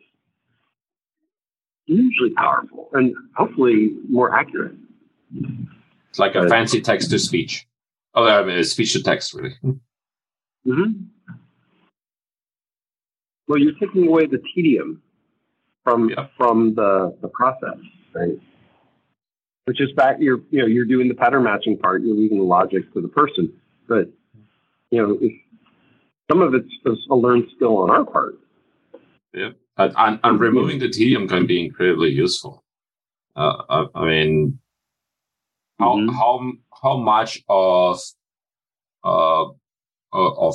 hugely 1.87 2.31
powerful 2.37 2.89
and 2.93 3.15
hopefully 3.35 3.97
more 4.09 4.35
accurate. 4.35 4.75
It's 6.11 6.19
like 6.19 6.35
a 6.35 6.49
fancy 6.49 6.81
text 6.81 7.11
to 7.11 7.19
speech. 7.19 7.67
Oh, 8.15 8.27
I 8.27 8.45
mean, 8.45 8.63
speech 8.65 8.93
to 8.95 9.03
text, 9.03 9.35
really. 9.35 9.55
Mm-hmm. 9.65 11.05
Well, 13.51 13.59
you're 13.59 13.75
taking 13.81 14.07
away 14.07 14.27
the 14.27 14.41
tedium 14.55 15.03
from 15.83 16.11
yeah. 16.11 16.29
from 16.37 16.75
the 16.77 17.17
the 17.21 17.29
process, 17.29 17.79
right? 18.15 18.39
Which 19.65 19.81
is 19.81 19.91
back. 19.97 20.17
You're 20.21 20.41
you 20.51 20.61
know 20.61 20.67
you're 20.67 20.85
doing 20.85 21.09
the 21.09 21.15
pattern 21.15 21.43
matching 21.43 21.77
part. 21.77 22.03
You're 22.03 22.15
leaving 22.15 22.39
the 22.39 22.45
logic 22.45 22.93
to 22.95 23.01
the 23.01 23.09
person, 23.09 23.53
but 23.89 24.09
you 24.91 25.03
know 25.03 25.19
if 25.21 25.33
some 26.31 26.43
of 26.43 26.55
it's 26.55 26.73
a 27.11 27.15
learned 27.15 27.49
skill 27.57 27.79
on 27.79 27.91
our 27.91 28.05
part. 28.05 28.39
Yeah 29.35 29.51
and, 29.81 30.21
and 30.23 30.41
removing 30.41 30.79
the 30.79 30.89
tedium 30.89 31.29
can 31.29 31.47
be 31.47 31.65
incredibly 31.65 32.11
useful. 32.11 32.63
Uh, 33.37 33.63
I, 33.69 33.85
I, 33.95 34.05
mean, 34.07 34.59
how 35.79 35.97
mm-hmm. 35.97 36.09
how 36.11 36.53
how 36.83 36.97
much 36.99 37.43
of 37.49 38.01
uh 39.05 39.45
of 40.13 40.55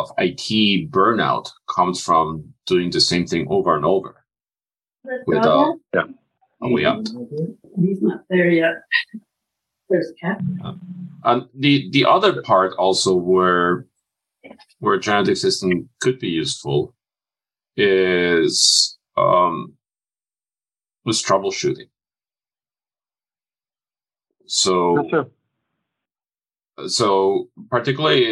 of 0.00 0.12
IT 0.18 0.90
burnout 0.90 1.50
comes 1.68 2.02
from 2.02 2.52
doing 2.66 2.90
the 2.90 3.00
same 3.00 3.26
thing 3.26 3.46
over 3.48 3.76
and 3.76 3.84
over. 3.84 4.24
With 5.26 5.44
uh, 5.44 5.74
yeah, 5.94 6.02
are 6.60 6.70
we 6.70 6.84
up? 6.84 7.00
He's 7.78 8.02
not 8.02 8.22
there 8.28 8.50
yet. 8.50 8.74
There's 9.88 10.12
cat. 10.20 10.40
Uh, 10.64 10.74
and 11.24 11.46
the 11.54 11.88
the 11.92 12.04
other 12.04 12.42
part 12.42 12.72
also 12.76 13.14
where 13.14 13.86
where 14.80 14.98
genetic 14.98 15.36
system 15.36 15.88
could 16.00 16.18
be 16.18 16.28
useful 16.28 16.94
is 17.76 18.98
um, 19.16 19.74
was 21.04 21.22
troubleshooting. 21.22 21.88
So, 24.46 25.28
so 26.86 27.48
particularly 27.70 28.22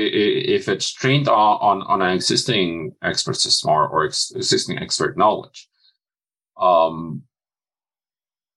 if 0.55 0.69
it's 0.69 0.93
trained 0.93 1.29
on, 1.29 1.59
on, 1.61 1.83
on 1.83 2.03
an 2.03 2.15
existing 2.15 2.95
expert 3.03 3.37
system 3.37 3.71
or, 3.71 3.89
or 3.89 4.07
ex- 4.07 4.33
existing 4.35 4.79
expert 4.79 5.17
knowledge, 5.17 5.69
um, 6.61 7.23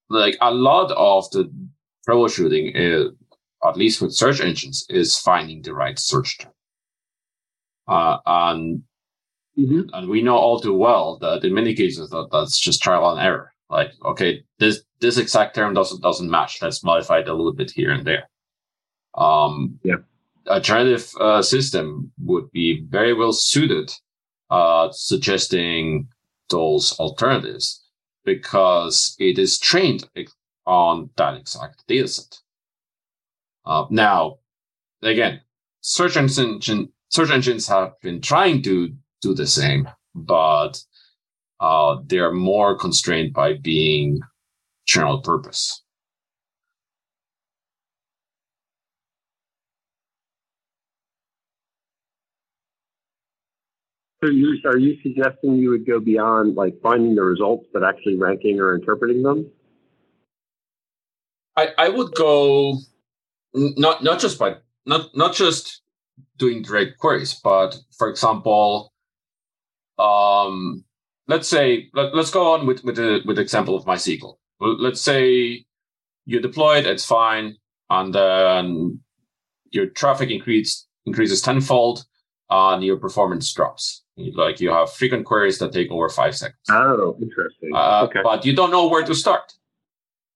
like 0.10 0.38
a 0.42 0.52
lot 0.52 0.92
of 0.92 1.30
the 1.32 1.52
troubleshooting 2.08 2.72
is, 2.76 3.12
at 3.66 3.78
least 3.78 4.02
with 4.02 4.14
search 4.14 4.40
engines, 4.40 4.86
is 4.90 5.18
finding 5.18 5.62
the 5.62 5.74
right 5.74 5.98
search 5.98 6.38
term. 6.38 6.52
Uh, 7.88 8.18
and 8.26 8.84
Mm-hmm. 9.58 9.90
And 9.94 10.08
we 10.08 10.22
know 10.22 10.38
all 10.38 10.60
too 10.60 10.74
well 10.74 11.18
that 11.20 11.44
in 11.44 11.54
many 11.54 11.74
cases 11.74 12.10
that 12.12 12.28
that's 12.32 12.60
just 12.60 12.82
trial 12.82 13.10
and 13.10 13.20
error. 13.20 13.54
Like, 13.70 13.92
okay, 14.06 14.44
this 14.60 14.84
this 15.00 15.18
exact 15.18 15.56
term 15.56 15.74
doesn't 15.74 16.02
doesn't 16.02 16.30
match. 16.30 16.62
Let's 16.62 16.84
modify 16.84 17.20
it 17.20 17.28
a 17.28 17.34
little 17.34 17.54
bit 17.54 17.72
here 17.72 17.92
and 17.92 18.06
there. 18.06 18.30
Um, 19.18 19.80
yeah. 19.84 19.96
Alternative 20.48 21.12
uh, 21.20 21.42
system 21.42 22.12
would 22.20 22.50
be 22.52 22.86
very 22.88 23.14
well 23.14 23.34
suited, 23.34 23.92
uh, 24.50 24.90
suggesting 24.92 26.08
those 26.50 26.98
alternatives 27.00 27.84
because 28.24 29.16
it 29.20 29.38
is 29.38 29.60
trained 29.60 30.08
on 30.66 31.10
that 31.18 31.36
exact 31.36 31.86
data 31.88 32.08
set. 32.08 32.38
Uh, 33.66 33.86
now, 33.90 34.38
again, 35.02 35.42
search 35.82 36.16
engine 36.16 36.90
search 37.10 37.32
engines 37.32 37.68
have 37.68 37.94
been 38.02 38.22
trying 38.22 38.62
to 38.62 38.94
do 39.22 39.34
the 39.34 39.48
same, 39.48 39.88
but 40.16 40.82
uh, 41.60 41.98
they're 42.06 42.34
more 42.34 42.78
constrained 42.78 43.34
by 43.34 43.54
being 43.54 44.20
general 44.86 45.22
purpose. 45.22 45.84
So 54.24 54.30
you, 54.30 54.58
are 54.66 54.78
you 54.78 54.98
suggesting 55.04 55.58
you 55.58 55.70
would 55.70 55.86
go 55.86 56.00
beyond 56.00 56.56
like 56.56 56.82
finding 56.82 57.14
the 57.16 57.22
results, 57.22 57.68
but 57.72 57.84
actually 57.84 58.18
ranking 58.18 58.60
or 58.60 58.76
interpreting 58.76 59.22
them? 59.22 59.52
I, 61.56 61.70
I 61.78 61.90
would 61.90 62.14
go 62.16 62.78
not 63.54 64.04
not 64.04 64.20
just 64.20 64.40
by 64.40 64.58
not 64.86 65.16
not 65.16 65.34
just 65.36 65.82
doing 66.38 66.64
direct 66.64 66.98
queries, 66.98 67.40
but 67.44 67.78
for 67.98 68.10
example, 68.10 68.92
um, 70.00 70.84
let's 71.28 71.48
say 71.48 71.90
let, 71.94 72.14
us 72.14 72.32
go 72.32 72.54
on 72.54 72.66
with 72.66 72.84
with 72.84 72.96
the 72.96 73.22
with 73.26 73.36
the 73.36 73.42
example 73.42 73.76
of 73.76 73.86
MySQL. 73.86 74.36
Let's 74.60 75.02
say 75.02 75.64
you 76.26 76.40
deploy 76.40 76.78
it, 76.78 76.88
it's 76.88 77.06
fine, 77.06 77.56
and 77.92 78.14
then 78.14 79.00
your 79.72 79.88
traffic 79.88 80.32
increase, 80.32 80.88
increases 81.06 81.42
tenfold, 81.42 82.06
and 82.50 82.84
your 82.84 82.98
performance 82.98 83.54
drops. 83.54 84.04
Like 84.18 84.60
you 84.60 84.72
have 84.72 84.92
frequent 84.92 85.26
queries 85.26 85.60
that 85.60 85.72
take 85.72 85.92
over 85.92 86.10
five 86.10 86.36
seconds. 86.36 86.60
Oh, 86.70 87.16
interesting. 87.22 87.72
Uh, 87.74 88.06
okay. 88.06 88.22
But 88.24 88.46
you 88.46 88.56
don't 88.56 88.72
know 88.72 88.88
where 88.88 89.04
to 89.04 89.14
start. 89.14 89.54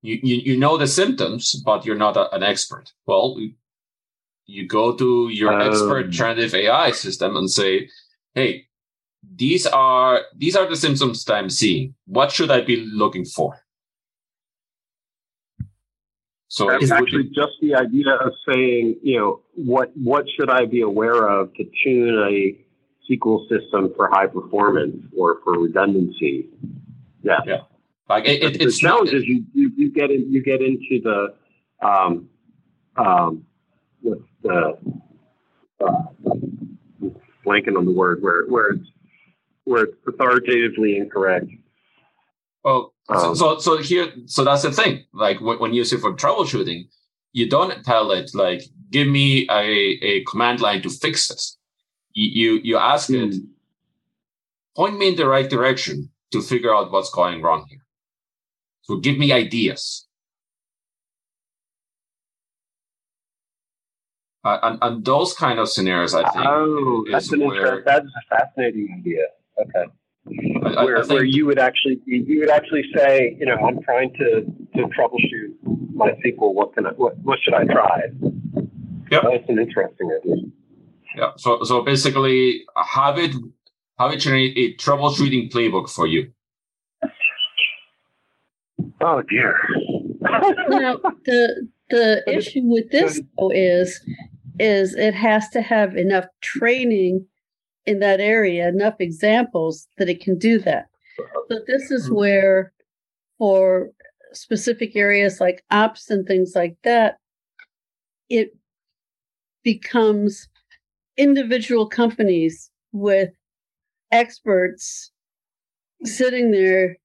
You, 0.04 0.20
you, 0.22 0.36
you 0.36 0.58
know 0.58 0.78
the 0.78 0.88
symptoms, 0.88 1.62
but 1.66 1.86
you're 1.86 1.96
not 1.96 2.16
a, 2.16 2.34
an 2.36 2.44
expert. 2.44 2.92
Well, 3.08 3.38
you 4.46 4.68
go 4.68 4.96
to 4.96 5.30
your 5.30 5.54
um, 5.54 5.62
expert 5.62 6.10
generative 6.10 6.54
AI 6.54 6.92
system 6.92 7.36
and 7.36 7.50
say, 7.50 7.90
hey, 8.34 8.68
these 9.36 9.66
are 9.68 10.22
these 10.36 10.56
are 10.56 10.68
the 10.68 10.76
symptoms 10.76 11.26
that 11.26 11.36
I'm 11.36 11.50
seeing. 11.50 11.96
What 12.06 12.32
should 12.32 12.52
I 12.52 12.62
be 12.62 12.78
looking 12.78 13.26
for? 13.26 13.64
So 16.48 16.70
it's 16.70 16.92
actually 16.92 17.24
be, 17.24 17.30
just 17.30 17.54
the 17.62 17.76
idea 17.76 18.14
of 18.14 18.34
saying, 18.48 18.98
you 19.02 19.18
know, 19.18 19.42
what 19.56 19.92
what 19.96 20.26
should 20.36 20.50
I 20.50 20.66
be 20.66 20.82
aware 20.82 21.30
of 21.30 21.54
to 21.54 21.64
tune 21.84 22.18
a 22.28 22.58
SQL 23.12 23.48
system 23.50 23.94
for 23.96 24.10
high 24.10 24.28
performance 24.28 24.96
or 25.18 25.40
for 25.44 25.60
redundancy? 25.60 26.48
Yeah, 27.24 27.40
yeah. 27.46 27.58
Like 28.10 28.28
it, 28.28 28.44
it, 28.44 28.60
the 28.60 28.66
it's 28.66 28.78
challenge 28.78 29.14
is 29.14 29.24
you, 29.26 29.46
you, 29.54 29.72
you 29.78 29.92
get 29.92 30.12
in, 30.12 30.32
you 30.32 30.44
get 30.44 30.62
into 30.62 31.00
the 31.02 31.34
um, 31.86 32.30
um, 32.98 33.46
the 34.04 34.78
uh, 35.80 36.04
blanking 37.46 37.78
on 37.78 37.86
the 37.86 37.92
word 37.92 38.22
where 38.22 38.46
where 38.48 38.72
it's 38.72 38.88
where 39.64 39.84
it's 39.84 39.96
authoritatively 40.08 40.98
incorrect. 40.98 41.48
Well, 42.64 42.94
um, 43.10 43.36
so 43.36 43.60
so 43.60 43.78
here, 43.78 44.12
so 44.26 44.44
that's 44.44 44.64
the 44.64 44.72
thing. 44.72 45.06
Like 45.14 45.40
when 45.42 45.74
you 45.74 45.80
use 45.80 45.94
it 45.94 46.02
for 46.02 46.14
troubleshooting, 46.14 46.88
you 47.34 47.50
don't 47.50 47.84
tell 47.84 48.12
it 48.12 48.32
like, 48.34 48.64
"Give 48.90 49.08
me 49.08 49.48
a, 49.50 49.98
a 50.02 50.24
command 50.26 50.60
line 50.62 50.82
to 50.84 50.90
fix 50.90 51.28
this." 51.28 51.58
You 52.14 52.56
you, 52.56 52.62
you 52.64 52.78
ask 52.78 53.08
hmm. 53.08 53.16
it, 53.16 53.36
point 54.76 54.98
me 54.98 55.10
in 55.10 55.16
the 55.16 55.28
right 55.28 55.50
direction 55.50 56.10
to 56.32 56.42
figure 56.42 56.74
out 56.74 56.92
what's 56.92 57.10
going 57.10 57.42
wrong 57.42 57.66
here. 57.70 57.86
So 58.84 58.98
give 58.98 59.18
me 59.18 59.32
ideas. 59.32 60.08
Uh, 64.44 64.58
and, 64.64 64.80
and 64.82 65.06
those 65.06 65.34
kind 65.34 65.60
of 65.60 65.70
scenarios, 65.70 66.16
I 66.16 66.24
think. 66.32 66.46
Oh, 66.48 67.06
that's 67.12 67.32
an 67.32 67.42
where, 67.42 67.84
that's 67.86 68.08
a 68.08 68.36
fascinating 68.36 68.96
idea. 68.98 69.26
Okay. 69.60 69.86
I, 70.78 70.84
where, 70.84 70.98
I 70.98 71.06
where 71.06 71.24
you 71.24 71.46
would 71.46 71.60
actually 71.60 72.00
you 72.06 72.40
would 72.40 72.50
actually 72.50 72.84
say, 72.96 73.36
you 73.40 73.46
know, 73.46 73.56
I'm 73.56 73.82
trying 73.82 74.14
to 74.14 74.42
to 74.76 74.88
troubleshoot 74.88 75.54
MySQL. 75.96 76.54
What 76.54 76.74
can 76.74 76.86
I 76.86 76.90
what 76.92 77.18
what 77.20 77.40
should 77.44 77.54
I 77.54 77.66
try? 77.66 78.02
Yeah, 79.12 79.20
that's 79.24 79.50
an 79.50 79.60
interesting 79.60 80.12
idea. 80.22 80.36
Yeah. 81.16 81.32
So 81.38 81.64
so 81.64 81.82
basically, 81.82 82.64
have 82.76 83.18
it 83.18 83.36
have 84.00 84.12
it 84.12 84.18
generate 84.18 84.58
a 84.58 84.76
troubleshooting 84.76 85.52
playbook 85.52 85.90
for 85.90 86.08
you. 86.08 86.32
Oh 89.02 89.22
dear. 89.30 89.56
now 90.70 90.98
the 91.26 91.68
the 91.90 92.24
issue 92.28 92.62
with 92.64 92.90
this 92.92 93.22
though 93.38 93.52
is 93.52 94.00
is 94.60 94.96
it 94.96 95.14
has 95.14 95.50
to 95.50 95.62
have 95.62 95.98
enough 95.98 96.26
training 96.42 97.26
in 97.86 98.00
that 98.00 98.20
area, 98.20 98.68
enough 98.68 98.96
examples 99.00 99.88
that 99.98 100.10
it 100.10 100.22
can 100.22 100.38
do 100.38 100.60
that. 100.60 100.88
So 101.50 101.60
this 101.68 101.92
is 101.92 102.06
mm-hmm. 102.06 102.16
where 102.16 102.74
for 103.38 103.90
specific 104.34 104.96
areas 104.96 105.42
like 105.42 105.64
ops 105.72 106.10
and 106.10 106.26
things 106.26 106.54
like 106.56 106.78
that, 106.84 107.18
it 108.30 108.56
becomes 109.64 110.48
individual 111.22 111.88
companies 111.88 112.72
with 112.92 113.30
experts 114.12 115.12
sitting 116.04 116.50
there 116.50 116.98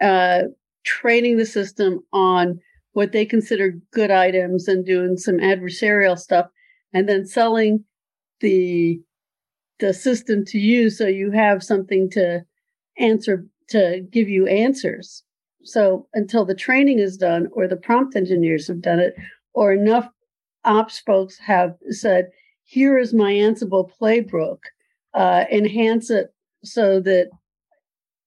uh, 0.00 0.42
training 0.84 1.36
the 1.36 1.44
system 1.44 1.98
on 2.12 2.60
what 2.92 3.10
they 3.10 3.26
consider 3.26 3.74
good 3.92 4.10
items 4.10 4.68
and 4.68 4.86
doing 4.86 5.16
some 5.16 5.38
adversarial 5.38 6.16
stuff 6.16 6.46
and 6.92 7.08
then 7.08 7.26
selling 7.26 7.84
the 8.40 9.00
the 9.80 9.92
system 9.92 10.44
to 10.44 10.58
you 10.58 10.88
so 10.88 11.06
you 11.06 11.32
have 11.32 11.60
something 11.62 12.08
to 12.08 12.40
answer 12.98 13.44
to 13.68 14.06
give 14.12 14.28
you 14.28 14.46
answers. 14.46 15.24
So 15.64 16.06
until 16.14 16.44
the 16.44 16.54
training 16.54 17.00
is 17.00 17.16
done 17.16 17.48
or 17.52 17.66
the 17.66 17.76
prompt 17.76 18.14
engineers 18.14 18.68
have 18.68 18.80
done 18.80 19.00
it 19.00 19.14
or 19.54 19.72
enough 19.72 20.08
ops 20.64 21.00
folks 21.00 21.38
have 21.38 21.74
said 21.88 22.26
here 22.70 22.98
is 22.98 23.12
my 23.12 23.32
Ansible 23.32 23.90
playbook 24.00 24.58
uh, 25.12 25.44
enhance 25.50 26.08
it 26.08 26.32
so 26.62 27.00
that 27.00 27.28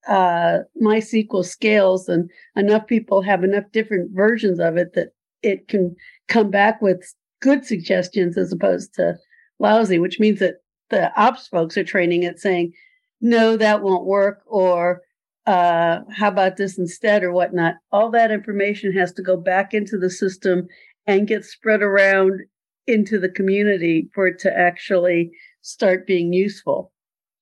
uh, 0.05 0.63
MySQL 0.81 1.45
scales 1.45 2.09
and 2.09 2.29
enough 2.57 2.85
people 2.85 3.21
have 3.21 3.45
enough 3.45 3.63
different 3.71 4.11
versions 4.13 4.59
of 4.59 4.75
it 4.75 4.95
that 4.95 5.13
it 5.43 5.69
can 5.69 5.95
come 6.27 6.51
back 6.51 6.81
with 6.81 7.13
good 7.41 7.65
suggestions 7.65 8.37
as 8.37 8.51
opposed 8.51 8.93
to 8.95 9.15
lousy, 9.59 9.97
which 9.97 10.19
means 10.19 10.39
that 10.39 10.55
the 10.89 11.09
ops 11.15 11.47
folks 11.47 11.77
are 11.77 11.85
training 11.85 12.23
it 12.23 12.37
saying, 12.37 12.73
no, 13.21 13.55
that 13.55 13.81
won't 13.81 14.05
work, 14.05 14.41
or 14.45 15.03
uh, 15.45 15.99
how 16.11 16.27
about 16.27 16.57
this 16.57 16.77
instead, 16.77 17.23
or 17.23 17.31
whatnot. 17.31 17.75
All 17.93 18.11
that 18.11 18.29
information 18.29 18.91
has 18.91 19.13
to 19.13 19.21
go 19.21 19.37
back 19.37 19.73
into 19.73 19.97
the 19.97 20.09
system 20.09 20.67
and 21.07 21.29
get 21.29 21.45
spread 21.45 21.81
around 21.81 22.41
into 22.87 23.19
the 23.19 23.29
community 23.29 24.09
for 24.13 24.27
it 24.27 24.39
to 24.39 24.57
actually 24.57 25.31
start 25.61 26.05
being 26.05 26.33
useful. 26.33 26.91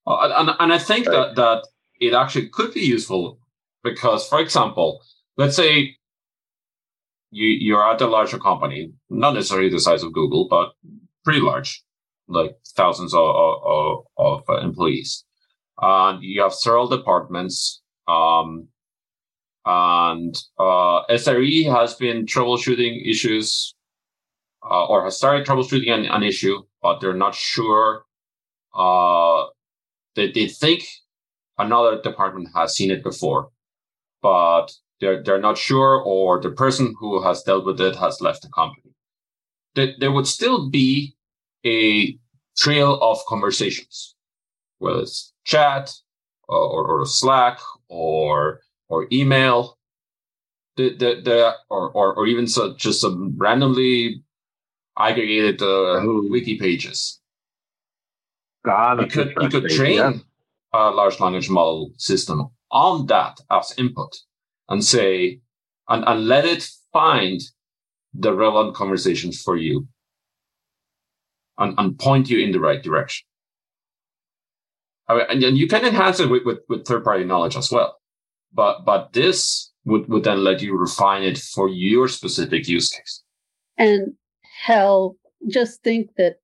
and, 0.06 0.52
and 0.60 0.74
I 0.74 0.78
think 0.78 1.08
right. 1.08 1.14
that 1.14 1.36
that 1.36 1.68
it 2.00 2.14
actually 2.14 2.50
could 2.50 2.74
be 2.74 2.82
useful 2.82 3.40
because, 3.84 4.28
for 4.28 4.40
example, 4.40 5.02
let's 5.38 5.56
say 5.56 5.96
you 7.32 7.48
you're 7.48 7.90
at 7.90 8.02
a 8.02 8.08
larger 8.08 8.38
company, 8.38 8.92
not 9.10 9.34
necessarily 9.34 9.70
the 9.70 9.80
size 9.80 10.04
of 10.04 10.14
Google, 10.14 10.48
but 10.50 10.72
pretty 11.24 11.40
large, 11.40 11.84
like 12.28 12.56
thousands 12.76 13.14
of, 13.14 13.20
of, 13.20 14.06
of 14.18 14.64
employees, 14.64 15.24
and 15.82 16.24
you 16.24 16.42
have 16.42 16.54
several 16.54 16.88
departments. 16.88 17.82
Um, 18.08 18.68
and 19.64 20.36
uh, 20.58 21.06
SRE 21.12 21.72
has 21.72 21.94
been 21.94 22.26
troubleshooting 22.26 23.08
issues, 23.08 23.76
uh, 24.64 24.86
or 24.86 25.04
has 25.04 25.18
started 25.18 25.46
troubleshooting 25.46 25.92
an, 25.92 26.06
an 26.06 26.24
issue, 26.24 26.62
but 26.82 27.00
they're 27.00 27.14
not 27.14 27.36
sure. 27.36 28.04
Uh, 28.74 29.46
they, 30.16 30.32
they 30.32 30.48
think 30.48 30.84
another 31.58 32.02
department 32.02 32.50
has 32.56 32.76
seen 32.76 32.92
it 32.92 33.04
before, 33.04 33.50
but 34.22 34.72
they're, 35.00 35.24
they're 35.24 35.42
not 35.42 35.58
sure, 35.58 36.02
or 36.06 36.40
the 36.40 36.52
person 36.52 36.96
who 37.00 37.22
has 37.24 37.44
dealt 37.44 37.66
with 37.66 37.82
it 37.82 37.96
has 37.96 38.22
left 38.22 38.44
the 38.44 38.50
company. 38.50 38.94
There, 39.76 40.12
would 40.12 40.28
still 40.28 40.70
be 40.70 41.16
a 41.66 42.18
trail 42.58 43.00
of 43.02 43.20
conversations, 43.28 44.16
whether 44.80 45.00
it's 45.00 45.34
chat 45.46 45.92
or, 46.48 46.58
or, 46.58 47.02
or 47.02 47.06
Slack 47.06 47.60
or 47.88 48.60
or 48.92 49.08
email, 49.12 49.78
the, 50.76 50.90
the, 50.90 51.22
the 51.24 51.56
or, 51.70 51.90
or, 51.92 52.14
or 52.14 52.28
even 52.28 52.46
so, 52.46 52.76
just 52.76 53.00
some 53.00 53.34
randomly 53.38 54.22
aggregated 54.98 55.62
uh, 55.62 56.02
wiki 56.04 56.58
pages. 56.58 57.20
God, 58.66 59.02
you 59.02 59.08
could 59.08 59.34
you 59.42 59.50
could 59.50 59.70
train 59.70 59.98
yeah 59.98 60.12
a 60.74 60.90
large 60.92 61.20
language 61.20 61.50
model 61.50 61.92
system 61.98 62.50
on 62.72 63.06
that 63.08 63.40
as 63.50 63.74
input 63.78 64.16
and 64.70 64.84
say, 64.84 65.40
and, 65.90 66.04
and 66.08 66.28
let 66.28 66.46
it 66.46 66.68
find 66.94 67.42
the 68.14 68.34
relevant 68.34 68.76
conversations 68.76 69.42
for 69.42 69.58
you 69.58 69.88
and, 71.58 71.74
and 71.78 72.00
point 72.00 72.30
you 72.30 72.40
in 72.40 72.52
the 72.52 72.60
right 72.60 72.82
direction. 72.82 73.26
I 75.08 75.16
mean, 75.16 75.26
and, 75.30 75.44
and 75.44 75.58
you 75.58 75.68
can 75.68 75.86
enhance 75.86 76.20
it 76.20 76.30
with, 76.30 76.44
with, 76.46 76.60
with 76.70 76.86
third 76.86 77.04
party 77.04 77.26
knowledge 77.26 77.58
as 77.58 77.72
well. 77.72 77.98
But, 78.54 78.86
but 78.86 79.14
this 79.14 79.72
would, 79.86 80.08
would 80.08 80.24
then 80.24 80.44
let 80.44 80.62
you 80.62 80.78
refine 80.78 81.24
it 81.24 81.38
for 81.38 81.68
your 81.68 82.08
specific 82.08 82.68
use 82.68 82.90
case. 82.90 83.24
And 83.78 84.14
hell, 84.62 85.16
just 85.48 85.82
think 85.84 86.12
that 86.18 86.36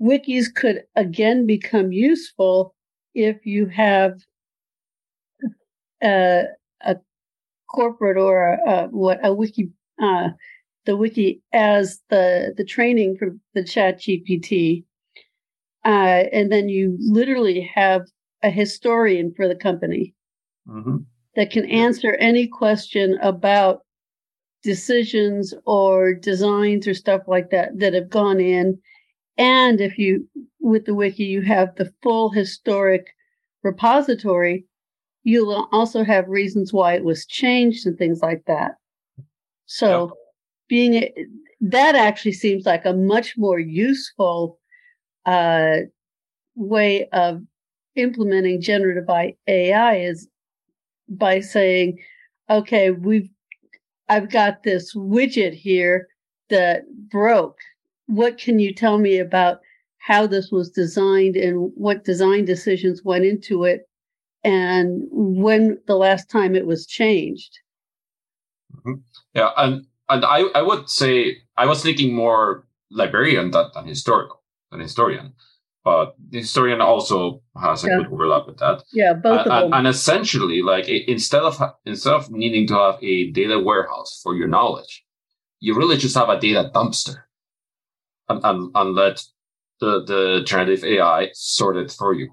wikis 0.00 0.54
could 0.54 0.84
again 0.94 1.46
become 1.46 1.90
useful 1.92 2.74
if 3.14 3.44
you 3.44 3.66
have 3.66 4.20
a, 6.02 6.44
a 6.82 6.96
corporate 7.68 8.16
or 8.16 8.54
a, 8.54 8.58
a, 8.70 8.86
what 8.88 9.18
a 9.24 9.34
wiki 9.34 9.70
uh, 10.00 10.28
the 10.86 10.96
wiki 10.96 11.42
as 11.52 12.00
the 12.10 12.54
the 12.56 12.64
training 12.64 13.16
for 13.18 13.36
the 13.54 13.62
ChatGPT 13.62 14.84
uh, 15.84 16.24
and 16.32 16.52
then 16.52 16.68
you 16.68 16.96
literally 17.00 17.68
have 17.74 18.02
a 18.44 18.50
historian 18.50 19.34
for 19.34 19.48
the 19.48 19.56
company 19.56 20.14
mm-hmm. 20.68 20.98
that 21.34 21.50
can 21.50 21.68
answer 21.68 22.14
any 22.14 22.46
question 22.46 23.18
about 23.20 23.80
decisions 24.62 25.54
or 25.64 26.14
designs 26.14 26.86
or 26.86 26.94
stuff 26.94 27.22
like 27.26 27.50
that 27.50 27.78
that 27.78 27.94
have 27.94 28.10
gone 28.10 28.40
in 28.40 28.78
and 29.38 29.80
if 29.80 29.96
you, 29.96 30.28
with 30.60 30.84
the 30.84 30.94
wiki, 30.94 31.24
you 31.24 31.42
have 31.42 31.76
the 31.76 31.92
full 32.02 32.30
historic 32.30 33.06
repository, 33.62 34.66
you'll 35.22 35.68
also 35.70 36.02
have 36.02 36.28
reasons 36.28 36.72
why 36.72 36.94
it 36.94 37.04
was 37.04 37.24
changed 37.24 37.86
and 37.86 37.96
things 37.96 38.20
like 38.20 38.42
that. 38.46 38.72
So 39.66 40.06
yep. 40.06 40.10
being 40.68 40.94
a, 40.94 41.14
that 41.60 41.94
actually 41.94 42.32
seems 42.32 42.66
like 42.66 42.84
a 42.84 42.92
much 42.92 43.36
more 43.36 43.60
useful 43.60 44.58
uh, 45.24 45.78
way 46.56 47.08
of 47.12 47.42
implementing 47.94 48.60
generative 48.60 49.08
AI 49.46 49.96
is 49.98 50.28
by 51.08 51.40
saying, 51.40 51.98
okay, 52.50 52.90
we've 52.90 53.28
I've 54.08 54.30
got 54.30 54.62
this 54.62 54.94
widget 54.94 55.54
here 55.54 56.08
that 56.50 56.84
broke. 57.10 57.58
What 58.06 58.38
can 58.38 58.58
you 58.58 58.74
tell 58.74 58.98
me 58.98 59.18
about 59.18 59.60
how 59.98 60.26
this 60.26 60.50
was 60.50 60.70
designed 60.70 61.36
and 61.36 61.70
what 61.74 62.04
design 62.04 62.44
decisions 62.44 63.04
went 63.04 63.24
into 63.24 63.64
it 63.64 63.88
and 64.44 65.02
when 65.10 65.78
the 65.86 65.96
last 65.96 66.30
time 66.30 66.54
it 66.54 66.66
was 66.66 66.86
changed? 66.86 67.58
Mm-hmm. 68.74 69.00
yeah 69.34 69.50
and 69.56 69.86
and 70.08 70.24
I, 70.24 70.44
I 70.54 70.62
would 70.62 70.90
say 70.90 71.38
i 71.56 71.64
was 71.64 71.82
thinking 71.82 72.14
more 72.14 72.66
librarian 72.90 73.50
than, 73.50 73.70
than 73.74 73.86
historical 73.86 74.42
than 74.70 74.80
historian 74.80 75.32
but 75.84 76.14
the 76.30 76.38
historian 76.38 76.80
also 76.80 77.42
has 77.60 77.84
a 77.84 77.88
yeah. 77.88 77.96
good 77.98 78.12
overlap 78.12 78.46
with 78.46 78.58
that 78.58 78.82
yeah 78.92 79.12
both 79.12 79.46
and, 79.46 79.50
of 79.52 79.62
them. 79.62 79.72
and 79.72 79.86
essentially 79.86 80.62
like 80.62 80.88
instead 80.88 81.42
of 81.42 81.60
instead 81.86 82.12
of 82.12 82.30
needing 82.30 82.66
to 82.66 82.74
have 82.74 83.02
a 83.02 83.30
data 83.30 83.58
warehouse 83.58 84.20
for 84.22 84.34
your 84.34 84.48
knowledge 84.48 85.04
you 85.60 85.76
really 85.76 85.96
just 85.96 86.14
have 86.14 86.28
a 86.28 86.40
data 86.40 86.70
dumpster 86.74 87.16
and, 88.28 88.40
and, 88.44 88.70
and 88.74 88.94
let 88.94 89.22
the, 89.80 90.04
the 90.04 90.42
generative 90.44 90.84
AI 90.84 91.28
sort 91.34 91.76
it 91.76 91.90
for 91.90 92.14
you. 92.14 92.30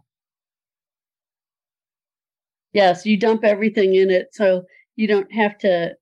Yes, 2.74 3.06
you 3.06 3.18
dump 3.18 3.44
everything 3.44 3.96
in 3.96 4.10
it 4.10 4.30
so 4.34 4.64
you 4.96 5.08
don't 5.08 5.32
have 5.32 5.58
to. 5.60 5.96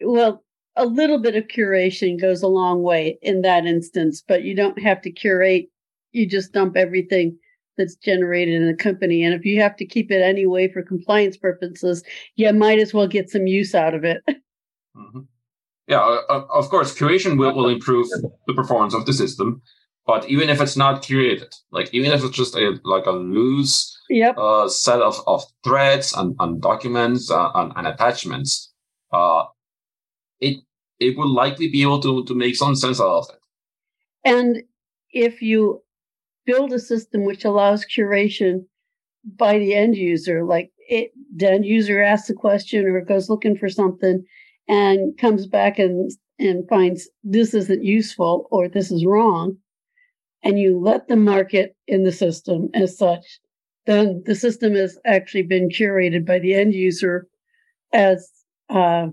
Well, 0.00 0.41
a 0.76 0.86
little 0.86 1.18
bit 1.18 1.36
of 1.36 1.48
curation 1.48 2.20
goes 2.20 2.42
a 2.42 2.48
long 2.48 2.82
way 2.82 3.18
in 3.22 3.42
that 3.42 3.66
instance, 3.66 4.22
but 4.26 4.42
you 4.42 4.54
don't 4.54 4.80
have 4.80 5.02
to 5.02 5.10
curate. 5.10 5.68
You 6.12 6.26
just 6.26 6.52
dump 6.52 6.76
everything 6.76 7.38
that's 7.76 7.96
generated 7.96 8.60
in 8.60 8.68
a 8.68 8.76
company. 8.76 9.24
And 9.24 9.34
if 9.34 9.44
you 9.44 9.60
have 9.60 9.76
to 9.76 9.86
keep 9.86 10.10
it 10.10 10.22
anyway 10.22 10.70
for 10.70 10.82
compliance 10.82 11.36
purposes, 11.36 12.02
you 12.36 12.52
might 12.52 12.78
as 12.78 12.92
well 12.92 13.06
get 13.06 13.30
some 13.30 13.46
use 13.46 13.74
out 13.74 13.94
of 13.94 14.04
it. 14.04 14.22
Mm-hmm. 14.94 15.20
Yeah, 15.88 16.18
of 16.28 16.68
course, 16.68 16.94
curation 16.94 17.38
will, 17.38 17.54
will 17.54 17.70
improve 17.70 18.06
the 18.46 18.52
performance 18.52 18.92
of 18.92 19.06
the 19.06 19.12
system. 19.14 19.62
But 20.06 20.28
even 20.28 20.50
if 20.50 20.60
it's 20.60 20.76
not 20.76 21.02
curated, 21.02 21.54
like 21.70 21.92
even 21.94 22.12
if 22.12 22.22
it's 22.24 22.36
just 22.36 22.54
a 22.56 22.78
like 22.84 23.06
a 23.06 23.12
loose 23.12 23.96
yep. 24.10 24.36
uh, 24.36 24.68
set 24.68 25.00
of, 25.00 25.20
of 25.26 25.44
threads 25.64 26.12
and, 26.12 26.34
and 26.40 26.60
documents 26.60 27.30
uh, 27.30 27.50
and, 27.54 27.72
and, 27.76 27.86
attachments, 27.86 28.72
uh, 29.12 29.44
it 30.42 30.58
it 31.00 31.16
will 31.16 31.32
likely 31.32 31.68
be 31.68 31.82
able 31.82 32.00
to 32.00 32.24
to 32.24 32.34
make 32.34 32.56
some 32.56 32.76
sense 32.76 33.00
out 33.00 33.18
of 33.20 33.26
it. 33.30 33.40
And 34.24 34.62
if 35.10 35.40
you 35.40 35.82
build 36.44 36.72
a 36.72 36.78
system 36.78 37.24
which 37.24 37.44
allows 37.44 37.86
curation 37.86 38.66
by 39.36 39.58
the 39.58 39.74
end 39.74 39.96
user, 39.96 40.44
like 40.44 40.70
it, 40.88 41.12
the 41.34 41.50
end 41.50 41.64
user 41.64 42.02
asks 42.02 42.28
a 42.30 42.34
question 42.34 42.84
or 42.84 43.00
goes 43.00 43.30
looking 43.30 43.56
for 43.56 43.68
something 43.68 44.24
and 44.68 45.16
comes 45.18 45.46
back 45.46 45.78
and 45.78 46.10
and 46.38 46.68
finds 46.68 47.08
this 47.22 47.54
isn't 47.54 47.84
useful 47.84 48.48
or 48.50 48.68
this 48.68 48.90
is 48.90 49.06
wrong 49.06 49.56
and 50.42 50.58
you 50.58 50.78
let 50.78 51.08
them 51.08 51.24
mark 51.24 51.54
it 51.54 51.76
in 51.86 52.02
the 52.02 52.12
system 52.12 52.68
as 52.74 52.98
such, 52.98 53.24
then 53.86 54.22
the 54.26 54.34
system 54.34 54.74
has 54.74 54.98
actually 55.04 55.42
been 55.42 55.68
curated 55.68 56.26
by 56.26 56.38
the 56.38 56.54
end 56.54 56.74
user 56.74 57.28
as 57.92 58.28
uh, 58.70 59.06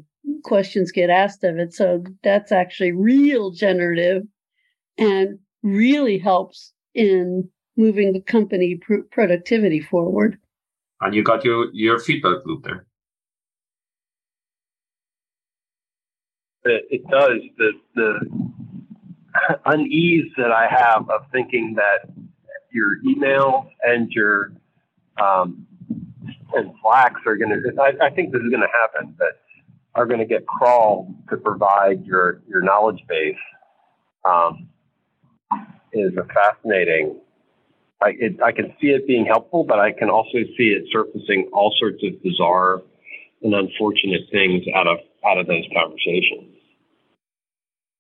questions 0.44 0.92
get 0.92 1.10
asked 1.10 1.44
of 1.44 1.58
it. 1.58 1.74
So 1.74 2.04
that's 2.24 2.52
actually 2.52 2.92
real 2.92 3.52
generative 3.52 4.24
and 4.98 5.40
really 5.64 6.18
helps 6.18 6.74
in 6.94 7.50
moving 7.78 8.14
the 8.14 8.22
company 8.22 8.76
pr- 8.76 9.08
productivity 9.12 9.80
forward. 9.80 10.38
And 11.02 11.16
you 11.16 11.24
got 11.24 11.46
your, 11.46 11.74
your 11.74 12.00
feedback 12.00 12.46
loop 12.46 12.64
there. 12.64 12.86
It, 16.66 16.86
it 16.90 17.08
does. 17.10 17.40
The, 17.58 17.72
the 17.96 18.20
unease 19.66 20.32
that 20.38 20.52
I 20.52 20.68
have 20.68 21.10
of 21.10 21.22
thinking 21.32 21.76
that 21.76 22.12
your 22.72 22.98
email 23.08 23.70
and 23.84 24.12
your 24.12 24.52
um, 25.22 25.66
and 26.54 26.72
Slacks 26.82 27.22
are 27.26 27.36
going 27.36 27.52
to. 27.52 27.82
I, 27.82 28.08
I 28.08 28.10
think 28.10 28.32
this 28.32 28.42
is 28.42 28.50
going 28.50 28.62
to 28.62 28.68
happen, 28.68 29.16
but 29.18 29.40
are 29.96 30.06
going 30.06 30.20
to 30.20 30.26
get 30.26 30.46
crawled 30.46 31.14
to 31.30 31.38
provide 31.38 32.06
your 32.06 32.42
your 32.48 32.62
knowledge 32.62 33.04
base. 33.08 33.36
Um, 34.26 34.70
is 35.94 36.14
a 36.18 36.26
fascinating. 36.34 37.20
I, 38.02 38.10
it, 38.18 38.42
I 38.42 38.52
can 38.52 38.74
see 38.80 38.88
it 38.88 39.08
being 39.08 39.26
helpful, 39.26 39.64
but 39.64 39.80
I 39.80 39.92
can 39.92 40.10
also 40.10 40.38
see 40.58 40.70
it 40.70 40.84
surfacing 40.92 41.50
all 41.52 41.74
sorts 41.78 42.02
of 42.04 42.22
bizarre 42.24 42.82
and 43.42 43.54
unfortunate 43.54 44.22
things 44.32 44.64
out 44.76 44.88
of 44.88 45.00
out 45.26 45.38
of 45.38 45.48
those 45.48 45.66
conversations. 45.74 46.56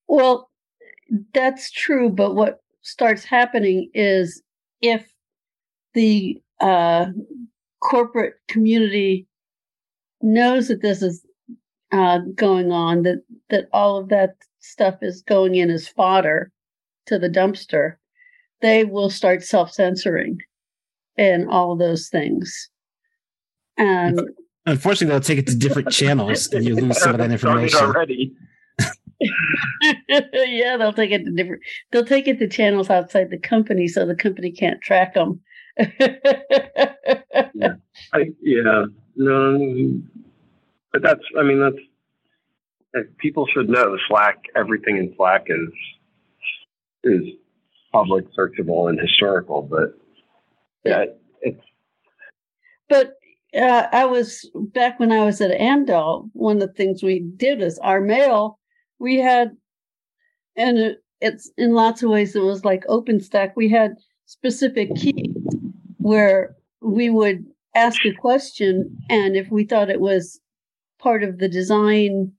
Well, 0.07 0.49
that's 1.33 1.71
true, 1.71 2.09
but 2.09 2.35
what 2.35 2.59
starts 2.81 3.23
happening 3.23 3.89
is 3.93 4.41
if 4.81 5.11
the 5.93 6.41
uh, 6.61 7.07
corporate 7.81 8.35
community 8.47 9.27
knows 10.21 10.67
that 10.67 10.81
this 10.81 11.01
is 11.01 11.25
uh, 11.91 12.19
going 12.35 12.71
on, 12.71 13.03
that 13.03 13.23
that 13.49 13.65
all 13.73 13.97
of 13.97 14.09
that 14.09 14.35
stuff 14.59 14.95
is 15.01 15.21
going 15.21 15.55
in 15.55 15.69
as 15.69 15.87
fodder 15.87 16.51
to 17.07 17.17
the 17.17 17.29
dumpster, 17.29 17.95
they 18.61 18.85
will 18.85 19.09
start 19.09 19.43
self 19.43 19.71
censoring 19.71 20.39
and 21.17 21.49
all 21.49 21.73
of 21.73 21.79
those 21.79 22.09
things. 22.09 22.69
And 23.77 24.21
unfortunately, 24.65 25.13
they'll 25.13 25.21
take 25.21 25.39
it 25.39 25.47
to 25.47 25.55
different 25.55 25.91
channels, 25.91 26.47
and 26.47 26.65
you 26.65 26.75
lose 26.75 26.99
some 26.99 27.11
of 27.11 27.17
that 27.19 27.31
information 27.31 27.79
already. 27.79 28.33
yeah, 30.09 30.77
they'll 30.77 30.93
take 30.93 31.11
it 31.11 31.25
to 31.25 31.31
different. 31.31 31.61
They'll 31.91 32.05
take 32.05 32.27
it 32.27 32.39
to 32.39 32.47
channels 32.47 32.89
outside 32.89 33.29
the 33.29 33.37
company, 33.37 33.87
so 33.87 34.05
the 34.05 34.15
company 34.15 34.51
can't 34.51 34.81
track 34.81 35.13
them. 35.13 35.41
yeah. 35.79 37.73
I, 38.13 38.31
yeah, 38.41 38.85
no, 39.15 40.01
but 40.91 41.01
that's. 41.01 41.23
I 41.37 41.43
mean, 41.43 41.59
that's. 41.59 43.07
People 43.19 43.45
should 43.53 43.69
know 43.69 43.97
Slack. 44.07 44.43
Everything 44.55 44.97
in 44.97 45.13
Slack 45.15 45.45
is 45.47 45.69
is 47.03 47.21
public, 47.91 48.25
searchable, 48.37 48.89
and 48.89 48.99
historical. 48.99 49.61
But 49.61 49.97
yeah, 50.83 51.05
it's. 51.41 51.61
But 52.87 53.13
uh, 53.55 53.87
I 53.91 54.05
was 54.05 54.49
back 54.55 54.99
when 54.99 55.11
I 55.11 55.23
was 55.23 55.41
at 55.41 55.57
Amdahl. 55.59 56.29
One 56.33 56.61
of 56.61 56.67
the 56.67 56.73
things 56.73 57.03
we 57.03 57.19
did 57.19 57.61
is 57.61 57.79
our 57.79 58.01
mail 58.01 58.59
we 58.99 59.17
had, 59.17 59.55
and 60.55 60.77
it, 60.77 61.03
it's 61.21 61.51
in 61.57 61.73
lots 61.73 62.03
of 62.03 62.09
ways 62.09 62.35
it 62.35 62.39
was 62.39 62.65
like 62.65 62.85
OpenStack. 62.87 63.53
We 63.55 63.69
had 63.69 63.95
specific 64.25 64.95
keys 64.95 65.35
where 65.97 66.55
we 66.81 67.09
would 67.09 67.45
ask 67.75 68.05
a 68.05 68.13
question, 68.13 68.97
and 69.09 69.35
if 69.35 69.49
we 69.51 69.63
thought 69.65 69.89
it 69.89 70.01
was 70.01 70.39
part 70.99 71.23
of 71.23 71.37
the 71.37 71.49
design 71.49 72.33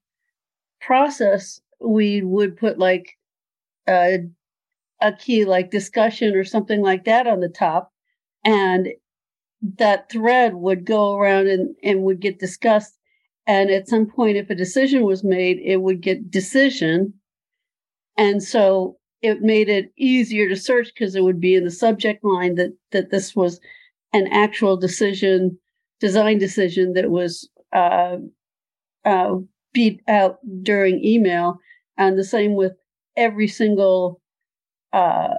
process, 0.81 1.61
we 1.81 2.23
would 2.23 2.57
put 2.57 2.79
like 2.79 3.19
a, 3.89 4.19
a 5.01 5.13
key 5.13 5.45
like 5.45 5.71
discussion 5.71 6.35
or 6.35 6.45
something 6.45 6.83
like 6.83 7.05
that 7.05 7.27
on 7.27 7.41
the 7.41 7.49
top, 7.49 7.93
and 8.45 8.89
that 9.77 10.11
thread 10.11 10.55
would 10.55 10.85
go 10.85 11.15
around 11.15 11.49
and, 11.49 11.75
and 11.83 12.03
would 12.03 12.21
get 12.21 12.39
discussed 12.39 12.97
and 13.51 13.69
at 13.69 13.89
some 13.89 14.07
point, 14.07 14.37
if 14.37 14.49
a 14.49 14.55
decision 14.55 15.03
was 15.03 15.25
made, 15.25 15.59
it 15.59 15.79
would 15.79 16.01
get 16.01 16.31
decision. 16.31 17.15
And 18.17 18.41
so 18.41 18.99
it 19.23 19.43
made 19.43 19.69
it 19.69 19.93
easier 19.97 20.49
to 20.49 20.55
search 20.55 20.93
because 20.95 21.17
it 21.17 21.25
would 21.25 21.41
be 21.41 21.57
in 21.57 21.65
the 21.65 21.71
subject 21.73 22.23
line 22.23 22.55
that 22.55 22.73
that 22.93 23.11
this 23.11 23.35
was 23.35 23.61
an 24.13 24.29
actual 24.29 24.77
decision, 24.77 25.59
design 25.99 26.39
decision 26.39 26.93
that 26.93 27.11
was 27.11 27.49
uh, 27.73 28.19
uh, 29.05 29.37
beat 29.73 30.01
out 30.09 30.39
during 30.63 31.05
email. 31.05 31.59
And 31.97 32.19
the 32.19 32.25
same 32.25 32.55
with 32.55 32.73
every 33.17 33.49
single 33.49 34.21
uh, 34.93 35.35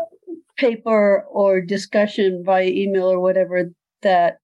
paper 0.57 1.25
or 1.29 1.61
discussion 1.61 2.43
via 2.45 2.67
email 2.67 3.07
or 3.07 3.19
whatever 3.19 3.71
that 4.01 4.37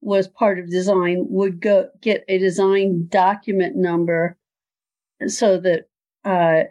was 0.00 0.28
part 0.28 0.58
of 0.58 0.70
design 0.70 1.26
would 1.28 1.60
go 1.60 1.88
get 2.00 2.24
a 2.28 2.38
design 2.38 3.08
document 3.10 3.74
number 3.76 4.36
so 5.26 5.58
that 5.58 5.88
uh, 6.24 6.62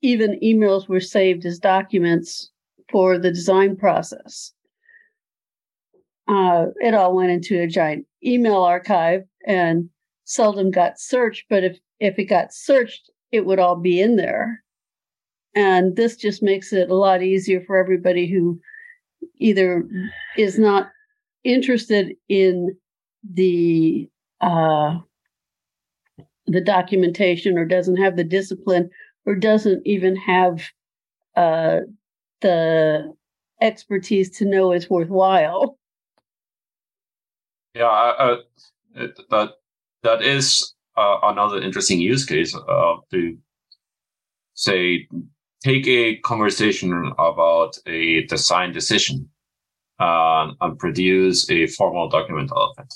even 0.00 0.40
emails 0.42 0.88
were 0.88 1.00
saved 1.00 1.44
as 1.44 1.58
documents 1.58 2.50
for 2.90 3.18
the 3.18 3.30
design 3.30 3.76
process. 3.76 4.52
Uh, 6.28 6.66
it 6.80 6.94
all 6.94 7.14
went 7.14 7.30
into 7.30 7.60
a 7.60 7.66
giant 7.66 8.06
email 8.24 8.62
archive 8.62 9.22
and 9.46 9.88
seldom 10.26 10.70
got 10.70 11.00
searched, 11.00 11.46
but 11.48 11.64
if, 11.64 11.78
if 11.98 12.18
it 12.18 12.24
got 12.24 12.52
searched, 12.52 13.10
it 13.32 13.46
would 13.46 13.58
all 13.58 13.76
be 13.76 14.00
in 14.00 14.16
there. 14.16 14.62
And 15.54 15.96
this 15.96 16.16
just 16.16 16.42
makes 16.42 16.72
it 16.72 16.90
a 16.90 16.94
lot 16.94 17.22
easier 17.22 17.62
for 17.62 17.78
everybody 17.78 18.26
who 18.26 18.60
either 19.38 19.88
is 20.36 20.58
not 20.58 20.90
interested 21.44 22.14
in 22.28 22.76
the 23.32 24.10
uh, 24.40 24.98
the 26.46 26.60
documentation 26.60 27.56
or 27.56 27.64
doesn't 27.64 27.96
have 27.96 28.16
the 28.16 28.24
discipline 28.24 28.90
or 29.24 29.34
doesn't 29.34 29.84
even 29.86 30.14
have 30.14 30.62
uh, 31.36 31.80
the 32.42 33.12
expertise 33.60 34.30
to 34.38 34.44
know 34.44 34.72
it's 34.72 34.90
worthwhile. 34.90 35.78
Yeah, 37.74 37.86
uh, 37.88 38.36
it, 38.94 39.18
that 39.30 39.52
that 40.06 40.22
is 40.22 40.74
uh, 40.96 41.18
another 41.24 41.60
interesting 41.60 42.00
use 42.00 42.24
case 42.24 42.54
uh, 42.56 42.94
to 43.10 43.36
say 44.54 45.06
take 45.62 45.86
a 45.86 46.16
conversation 46.18 47.12
about 47.18 47.76
a 47.86 48.22
design 48.26 48.72
decision 48.72 49.28
uh, 49.98 50.52
and 50.60 50.78
produce 50.78 51.50
a 51.50 51.66
formal 51.78 52.08
document 52.08 52.50
of 52.52 52.70
it, 52.78 52.92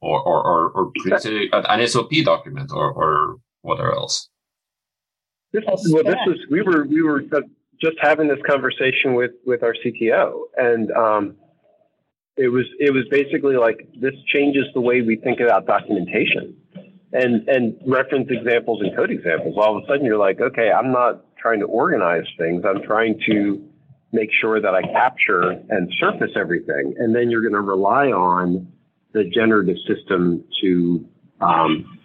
or 0.00 0.20
or 0.30 0.38
or, 0.50 0.60
or 0.76 0.92
create 0.98 1.50
an 1.52 1.86
SOP 1.86 2.12
document, 2.24 2.70
or 2.72 2.92
or 2.92 3.36
whatever 3.62 3.92
else. 3.92 4.28
This, 5.52 5.64
well, 5.66 6.04
this 6.04 6.22
was 6.26 6.38
we 6.50 6.60
were 6.62 6.84
we 6.84 7.02
were 7.02 7.22
just 7.80 7.96
having 8.00 8.28
this 8.28 8.42
conversation 8.46 9.14
with 9.14 9.32
with 9.46 9.62
our 9.62 9.74
CTO, 9.82 10.26
and 10.58 10.90
um, 10.92 11.36
it 12.36 12.48
was 12.48 12.64
it 12.78 12.92
was 12.92 13.04
basically 13.10 13.56
like 13.56 13.88
this 14.00 14.14
changes 14.32 14.64
the 14.74 14.80
way 14.80 15.02
we 15.02 15.16
think 15.16 15.40
about 15.40 15.66
documentation, 15.66 16.56
and 17.12 17.48
and 17.48 17.76
reference 17.86 18.28
examples 18.30 18.80
and 18.82 18.94
code 18.96 19.10
examples. 19.10 19.56
All 19.58 19.76
of 19.76 19.84
a 19.84 19.86
sudden, 19.86 20.04
you're 20.04 20.18
like, 20.18 20.40
okay, 20.40 20.70
I'm 20.70 20.92
not 20.92 21.24
trying 21.38 21.60
to 21.60 21.66
organize 21.66 22.24
things. 22.38 22.64
I'm 22.64 22.82
trying 22.82 23.20
to 23.28 23.66
make 24.12 24.30
sure 24.40 24.60
that 24.60 24.74
I 24.74 24.82
capture 24.82 25.50
and 25.50 25.92
surface 25.98 26.32
everything. 26.36 26.94
And 26.98 27.14
then 27.14 27.30
you're 27.30 27.42
going 27.42 27.54
to 27.54 27.60
rely 27.60 28.06
on 28.06 28.72
the 29.12 29.24
generative 29.24 29.76
system 29.86 30.44
to 30.62 31.06
um, 31.40 31.98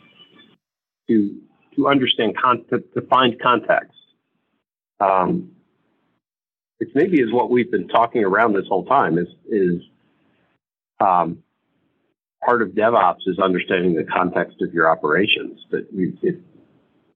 to 1.08 1.40
to 1.76 1.88
understand 1.88 2.36
con- 2.42 2.66
to, 2.70 2.80
to 3.00 3.08
find 3.08 3.40
context. 3.42 3.92
Um, 5.00 5.52
which 6.78 6.90
maybe 6.94 7.22
is 7.22 7.32
what 7.32 7.50
we've 7.50 7.72
been 7.72 7.88
talking 7.88 8.24
around 8.24 8.54
this 8.54 8.66
whole 8.68 8.86
time 8.86 9.18
is 9.18 9.28
is 9.48 9.82
um, 11.00 11.44
part 12.46 12.62
of 12.62 12.70
DevOps 12.70 13.28
is 13.28 13.40
understanding 13.40 13.96
the 13.96 14.04
context 14.04 14.62
of 14.62 14.74
your 14.74 14.90
operations. 14.90 15.66
But 15.70 15.82
it, 15.92 16.40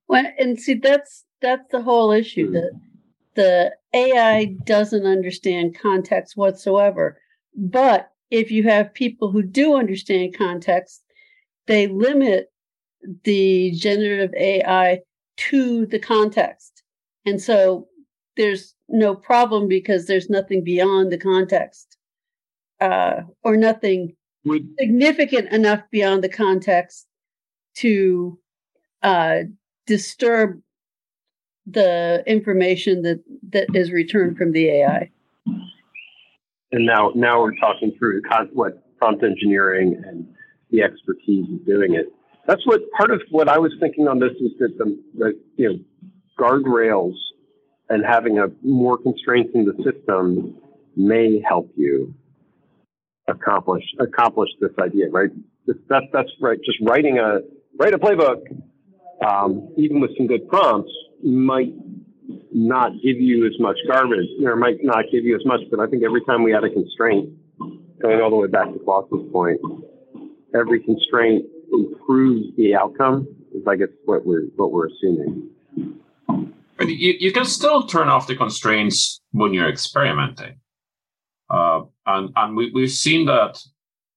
well, 0.08 0.26
and 0.38 0.60
see 0.60 0.76
that's 0.76 1.26
that's 1.42 1.70
the 1.72 1.82
whole 1.82 2.12
issue. 2.12 2.52
That 2.52 2.72
the 3.36 3.76
AI 3.94 4.46
doesn't 4.66 5.06
understand 5.06 5.78
context 5.80 6.36
whatsoever. 6.36 7.22
But 7.56 8.12
if 8.32 8.52
you 8.52 8.64
have 8.64 8.94
people 8.94 9.32
who 9.32 9.44
do 9.44 9.76
understand 9.76 10.38
context, 10.38 11.04
they 11.68 11.88
limit 11.88 12.52
the 13.24 13.72
generative 13.72 14.34
AI 14.36 15.00
to 15.38 15.86
the 15.86 16.00
context. 16.00 16.84
And 17.26 17.42
so 17.42 17.88
there's 18.36 18.76
no 18.88 19.16
problem 19.16 19.68
because 19.68 20.06
there's 20.06 20.30
nothing 20.30 20.64
beyond 20.64 21.12
the 21.12 21.18
context 21.18 21.98
uh, 22.82 23.22
or 23.44 23.58
nothing 23.58 24.16
Would, 24.46 24.70
significant 24.80 25.52
enough 25.52 25.82
beyond 25.92 26.24
the 26.24 26.30
context 26.30 27.08
to 27.78 28.40
uh, 29.04 29.40
disturb 29.86 30.62
the 31.66 32.24
information 32.26 33.04
that, 33.04 33.24
that 33.52 33.68
is 33.74 33.92
returned 33.92 34.38
from 34.38 34.52
the 34.52 34.70
AI. 34.70 35.12
And 36.72 36.86
now, 36.86 37.12
now 37.16 37.42
we're 37.42 37.56
talking 37.56 37.94
through 37.98 38.22
what 38.54 38.84
prompt 38.98 39.24
engineering 39.24 40.02
and 40.06 40.28
the 40.72 40.84
expertise 40.84 41.46
of 41.52 41.66
doing 41.66 41.96
it. 41.96 42.08
That's 42.48 42.66
what 42.66 42.82
part 42.98 43.12
of 43.12 43.22
what 43.30 43.48
I 43.48 43.58
was 43.58 43.72
thinking 43.80 44.08
on 44.08 44.20
this 44.20 44.32
is 44.40 44.52
that 44.60 44.78
the, 44.78 45.00
the 45.18 45.40
you 45.56 45.70
know 45.70 45.80
guardrails 46.40 47.14
and 47.90 48.04
having 48.06 48.40
a 48.40 48.48
more 48.64 48.98
constraints 48.98 49.52
in 49.54 49.66
the 49.66 49.76
system 49.84 50.56
may 50.96 51.42
help 51.48 51.72
you 51.76 52.14
accomplish 53.30 53.84
accomplish 54.00 54.50
this 54.60 54.72
idea, 54.80 55.10
right? 55.10 55.30
That's 55.68 56.06
that's 56.12 56.30
right. 56.42 56.58
Just 56.66 56.80
writing 56.82 57.20
a 57.20 57.40
write 57.78 57.94
a 57.94 58.00
playbook, 58.00 58.42
um, 59.26 59.74
even 59.78 60.00
with 60.00 60.12
some 60.18 60.28
good 60.28 60.48
prompts, 60.48 60.92
might 61.24 61.74
not 62.54 62.92
give 63.04 63.18
you 63.18 63.46
as 63.46 63.54
much 63.60 63.78
garbage, 63.88 64.28
or 64.44 64.56
might 64.56 64.78
not 64.84 65.06
give 65.12 65.26
you 65.26 65.36
as 65.36 65.46
much. 65.46 65.62
But 65.70 65.80
I 65.80 65.88
think 65.88 66.04
every 66.04 66.24
time 66.26 66.44
we 66.44 66.56
add 66.56 66.64
a 66.64 66.70
constraint, 66.70 67.30
going 68.02 68.22
all 68.22 68.30
the 68.30 68.36
way 68.36 68.48
back 68.48 68.72
to 68.72 68.80
Klaus's 68.80 69.32
point, 69.32 69.60
every 70.56 70.82
constraint 70.82 71.46
improves 71.72 72.56
the 72.58 72.76
outcome. 72.76 73.28
Is 73.54 73.64
I 73.68 73.76
guess 73.76 73.90
what 74.06 74.26
we're 74.26 74.46
what 74.56 74.72
we're 74.72 74.88
assuming. 74.88 75.50
You, 76.82 77.16
you 77.20 77.32
can 77.34 77.44
still 77.46 77.84
turn 77.84 78.08
off 78.08 78.28
the 78.28 78.36
constraints 78.36 79.20
when 79.32 79.54
you're 79.54 79.68
experimenting. 79.68 80.60
Uh, 81.50 81.82
and 82.06 82.30
and 82.36 82.56
we, 82.56 82.72
we've 82.74 82.92
seen 82.92 83.26
that 83.26 83.60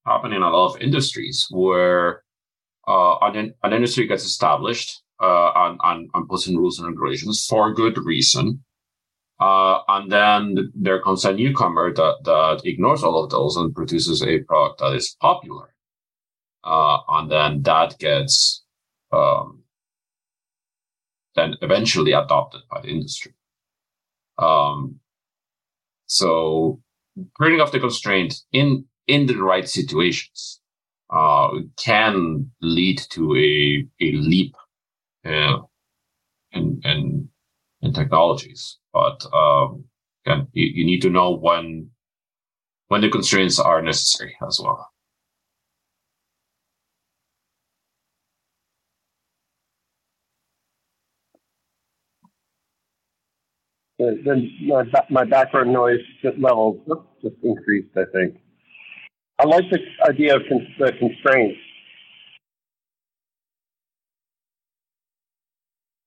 happen 0.04 0.32
in 0.32 0.42
a 0.42 0.50
lot 0.50 0.74
of 0.74 0.80
industries 0.80 1.46
where 1.50 2.22
uh, 2.88 3.16
an, 3.18 3.54
an 3.62 3.72
industry 3.72 4.06
gets 4.06 4.24
established 4.24 5.02
uh, 5.20 5.52
and, 5.54 5.78
and, 5.84 6.10
and 6.14 6.28
puts 6.28 6.46
in 6.48 6.56
rules 6.56 6.78
and 6.78 6.88
regulations 6.88 7.46
for 7.48 7.72
good 7.72 7.96
reason. 7.98 8.64
Uh, 9.40 9.80
and 9.88 10.10
then 10.10 10.72
there 10.74 11.00
comes 11.00 11.24
a 11.24 11.32
newcomer 11.32 11.92
that, 11.92 12.16
that 12.24 12.62
ignores 12.64 13.02
all 13.02 13.22
of 13.22 13.30
those 13.30 13.56
and 13.56 13.74
produces 13.74 14.22
a 14.22 14.40
product 14.40 14.78
that 14.80 14.94
is 14.94 15.16
popular. 15.20 15.74
Uh, 16.64 16.98
and 17.08 17.30
then 17.30 17.62
that 17.62 17.98
gets 17.98 18.64
um, 19.12 19.62
then 21.34 21.56
eventually 21.62 22.12
adopted 22.12 22.60
by 22.70 22.80
the 22.80 22.88
industry. 22.88 23.32
Um, 24.38 25.00
so 26.06 26.80
turning 27.40 27.60
off 27.60 27.72
the 27.72 27.80
constraint 27.80 28.34
in 28.52 28.84
in 29.06 29.26
the 29.26 29.36
right 29.36 29.68
situations 29.68 30.60
uh, 31.10 31.48
can 31.76 32.50
lead 32.60 32.98
to 33.10 33.36
a 33.36 33.86
a 34.00 34.12
leap 34.12 34.54
uh, 35.24 35.58
in 36.52 36.80
in 36.84 37.28
in 37.82 37.92
technologies. 37.92 38.78
But 38.92 39.24
um, 39.32 39.84
you, 40.26 40.44
you 40.52 40.84
need 40.84 41.02
to 41.02 41.10
know 41.10 41.32
when 41.32 41.90
when 42.88 43.00
the 43.00 43.10
constraints 43.10 43.58
are 43.58 43.82
necessary 43.82 44.36
as 44.46 44.60
well. 44.62 44.91
Then 54.24 54.50
my, 54.66 54.84
my 55.10 55.24
background 55.24 55.72
noise 55.72 56.00
level 56.38 56.82
just 57.22 57.36
increased, 57.42 57.96
I 57.96 58.04
think. 58.12 58.36
I 59.38 59.44
like 59.44 59.64
the 59.70 59.78
idea 60.08 60.36
of 60.36 60.42
con- 60.48 60.66
the 60.78 60.92
constraints. 60.98 61.58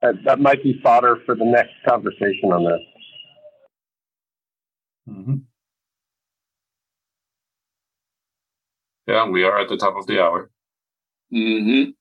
That, 0.01 0.15
that 0.25 0.39
might 0.39 0.63
be 0.63 0.79
fodder 0.83 1.17
for 1.25 1.35
the 1.35 1.45
next 1.45 1.73
conversation 1.87 2.51
on 2.51 2.63
this. 2.65 2.81
Mm-hmm. 5.09 5.35
Yeah, 9.07 9.29
we 9.29 9.43
are 9.43 9.59
at 9.59 9.69
the 9.69 9.77
top 9.77 9.95
of 9.95 10.07
the 10.07 10.21
hour. 10.21 10.49
Mm-hmm. 11.33 11.91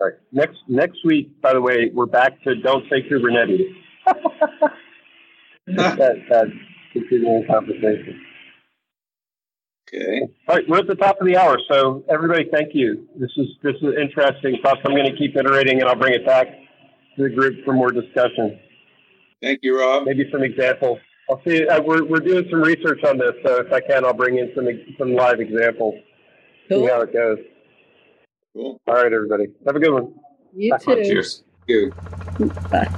All 0.00 0.06
right. 0.06 0.16
Next 0.32 0.58
next 0.68 1.04
week, 1.04 1.40
by 1.40 1.52
the 1.52 1.60
way, 1.60 1.90
we're 1.92 2.06
back 2.06 2.42
to 2.44 2.54
don't 2.56 2.84
say 2.90 3.02
Kubernetes. 3.08 3.74
that, 5.66 6.16
that 6.30 6.46
continuing 6.92 7.46
conversation. 7.46 8.24
Okay. 9.88 10.20
All 10.46 10.56
right, 10.56 10.68
we're 10.68 10.78
at 10.80 10.86
the 10.86 10.94
top 10.94 11.18
of 11.20 11.26
the 11.26 11.36
hour, 11.36 11.58
so 11.70 12.04
everybody, 12.10 12.46
thank 12.52 12.74
you. 12.74 13.08
This 13.16 13.30
is 13.38 13.46
this 13.62 13.74
is 13.80 13.94
interesting 13.98 14.56
stuff. 14.60 14.78
I'm 14.84 14.92
going 14.92 15.10
to 15.10 15.16
keep 15.16 15.34
iterating, 15.34 15.80
and 15.80 15.88
I'll 15.88 15.96
bring 15.96 16.14
it 16.14 16.26
back 16.26 16.46
to 17.16 17.22
the 17.22 17.30
group 17.30 17.64
for 17.64 17.72
more 17.72 17.90
discussion. 17.90 18.60
Thank 19.42 19.60
you, 19.62 19.80
Rob. 19.80 20.04
Maybe 20.04 20.28
some 20.30 20.42
examples. 20.42 20.98
I'll 21.30 21.40
see. 21.46 21.66
Uh, 21.66 21.80
we're 21.80 22.04
we're 22.04 22.20
doing 22.20 22.46
some 22.50 22.60
research 22.60 23.02
on 23.04 23.16
this, 23.16 23.32
so 23.44 23.60
if 23.60 23.72
I 23.72 23.80
can, 23.80 24.04
I'll 24.04 24.12
bring 24.12 24.38
in 24.38 24.52
some 24.54 24.66
some 24.98 25.14
live 25.14 25.40
examples. 25.40 25.94
Cool. 26.68 26.86
See 26.86 26.92
how 26.92 27.00
it 27.00 27.12
goes. 27.12 27.38
Cool. 28.58 28.80
All 28.88 28.94
right, 28.94 29.12
everybody. 29.12 29.44
Have 29.66 29.76
a 29.76 29.78
good 29.78 29.92
one. 29.92 30.14
You 30.52 30.72
Bye. 30.72 30.78
too. 30.78 31.04
Cheers. 31.04 31.44
You. 31.68 31.92
Bye. 32.72 32.88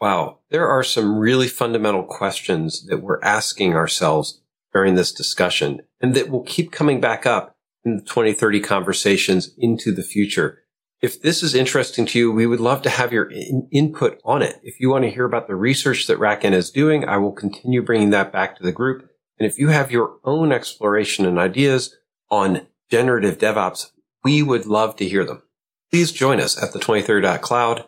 Wow, 0.00 0.38
there 0.48 0.66
are 0.66 0.82
some 0.82 1.18
really 1.18 1.48
fundamental 1.48 2.02
questions 2.02 2.86
that 2.86 3.02
we're 3.02 3.20
asking 3.22 3.74
ourselves 3.74 4.40
during 4.72 4.94
this 4.94 5.12
discussion 5.12 5.82
and 6.00 6.14
that 6.14 6.30
will 6.30 6.44
keep 6.44 6.72
coming 6.72 6.98
back 6.98 7.26
up 7.26 7.58
in 7.84 7.96
the 7.96 8.02
2030 8.02 8.60
conversations 8.60 9.50
into 9.58 9.92
the 9.92 10.02
future. 10.02 10.62
If 11.02 11.20
this 11.20 11.42
is 11.42 11.54
interesting 11.54 12.06
to 12.06 12.18
you, 12.18 12.32
we 12.32 12.46
would 12.46 12.60
love 12.60 12.80
to 12.82 12.90
have 12.90 13.12
your 13.12 13.30
in- 13.30 13.68
input 13.70 14.18
on 14.24 14.40
it. 14.40 14.56
If 14.62 14.80
you 14.80 14.88
want 14.88 15.04
to 15.04 15.10
hear 15.10 15.26
about 15.26 15.46
the 15.46 15.56
research 15.56 16.06
that 16.06 16.18
RackN 16.18 16.52
is 16.52 16.70
doing, 16.70 17.04
I 17.04 17.18
will 17.18 17.32
continue 17.32 17.82
bringing 17.82 18.10
that 18.10 18.32
back 18.32 18.56
to 18.56 18.62
the 18.62 18.72
group. 18.72 19.07
And 19.38 19.46
if 19.46 19.58
you 19.58 19.68
have 19.68 19.92
your 19.92 20.16
own 20.24 20.52
exploration 20.52 21.24
and 21.26 21.38
ideas 21.38 21.96
on 22.30 22.66
generative 22.90 23.38
DevOps, 23.38 23.90
we 24.24 24.42
would 24.42 24.66
love 24.66 24.96
to 24.96 25.08
hear 25.08 25.24
them. 25.24 25.42
Please 25.90 26.12
join 26.12 26.40
us 26.40 26.60
at 26.62 26.72
the 26.72 26.78
2030.cloud 26.78 27.84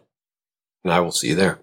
and 0.85 0.93
I 0.93 1.01
will 1.01 1.13
see 1.13 1.29
you 1.29 1.35
there. 1.35 1.61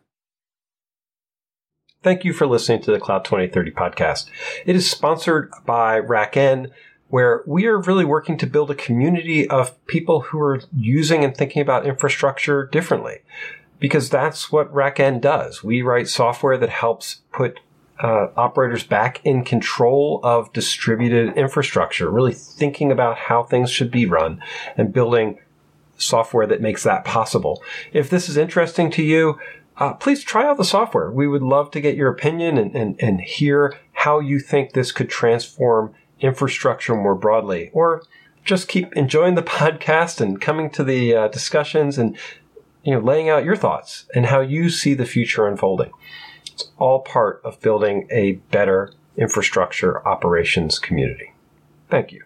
Thank 2.03 2.23
you 2.23 2.33
for 2.33 2.47
listening 2.47 2.81
to 2.83 2.91
the 2.91 2.99
Cloud 2.99 3.25
2030 3.25 3.71
podcast. 3.71 4.27
It 4.65 4.75
is 4.75 4.89
sponsored 4.89 5.51
by 5.65 5.99
RackN, 5.99 6.71
where 7.09 7.43
we 7.47 7.65
are 7.65 7.79
really 7.79 8.05
working 8.05 8.37
to 8.37 8.47
build 8.47 8.69
a 8.69 8.75
community 8.75 9.49
of 9.49 9.83
people 9.87 10.21
who 10.21 10.39
are 10.39 10.61
using 10.75 11.23
and 11.23 11.35
thinking 11.35 11.61
about 11.61 11.85
infrastructure 11.85 12.67
differently. 12.67 13.17
Because 13.79 14.09
that's 14.09 14.51
what 14.51 14.73
RackN 14.73 15.21
does. 15.21 15.63
We 15.63 15.81
write 15.81 16.07
software 16.07 16.57
that 16.57 16.69
helps 16.69 17.21
put 17.31 17.59
uh, 17.99 18.27
operators 18.35 18.83
back 18.83 19.21
in 19.23 19.43
control 19.43 20.19
of 20.23 20.51
distributed 20.53 21.35
infrastructure, 21.35 22.09
really 22.09 22.33
thinking 22.33 22.91
about 22.91 23.17
how 23.17 23.43
things 23.43 23.71
should 23.71 23.91
be 23.91 24.05
run 24.05 24.41
and 24.75 24.93
building 24.93 25.39
software 25.97 26.45
that 26.45 26.61
makes 26.61 26.83
that 26.83 27.03
possible. 27.03 27.61
If 27.91 28.09
this 28.09 28.29
is 28.29 28.37
interesting 28.37 28.91
to 28.91 29.03
you, 29.03 29.39
uh, 29.77 29.93
please 29.93 30.23
try 30.23 30.47
out 30.47 30.57
the 30.57 30.63
software. 30.63 31.11
We 31.11 31.27
would 31.27 31.41
love 31.41 31.71
to 31.71 31.81
get 31.81 31.95
your 31.95 32.09
opinion 32.09 32.57
and, 32.57 32.75
and, 32.75 32.95
and 33.01 33.21
hear 33.21 33.77
how 33.93 34.19
you 34.19 34.39
think 34.39 34.73
this 34.73 34.91
could 34.91 35.09
transform 35.09 35.93
infrastructure 36.19 36.95
more 36.95 37.15
broadly. 37.15 37.69
Or 37.73 38.03
just 38.43 38.67
keep 38.67 38.93
enjoying 38.93 39.35
the 39.35 39.43
podcast 39.43 40.21
and 40.21 40.41
coming 40.41 40.69
to 40.71 40.83
the 40.83 41.15
uh, 41.15 41.27
discussions 41.27 41.97
and 41.97 42.17
you 42.83 42.93
know 42.93 42.99
laying 42.99 43.29
out 43.29 43.43
your 43.43 43.55
thoughts 43.55 44.05
and 44.15 44.27
how 44.27 44.39
you 44.39 44.69
see 44.69 44.93
the 44.93 45.05
future 45.05 45.47
unfolding. 45.47 45.91
It's 46.57 46.71
all 46.79 47.01
part 47.01 47.39
of 47.43 47.61
building 47.61 48.07
a 48.09 48.31
better 48.49 48.91
infrastructure 49.15 50.03
operations 50.07 50.79
community. 50.79 51.31
Thank 51.87 52.11
you. 52.11 52.23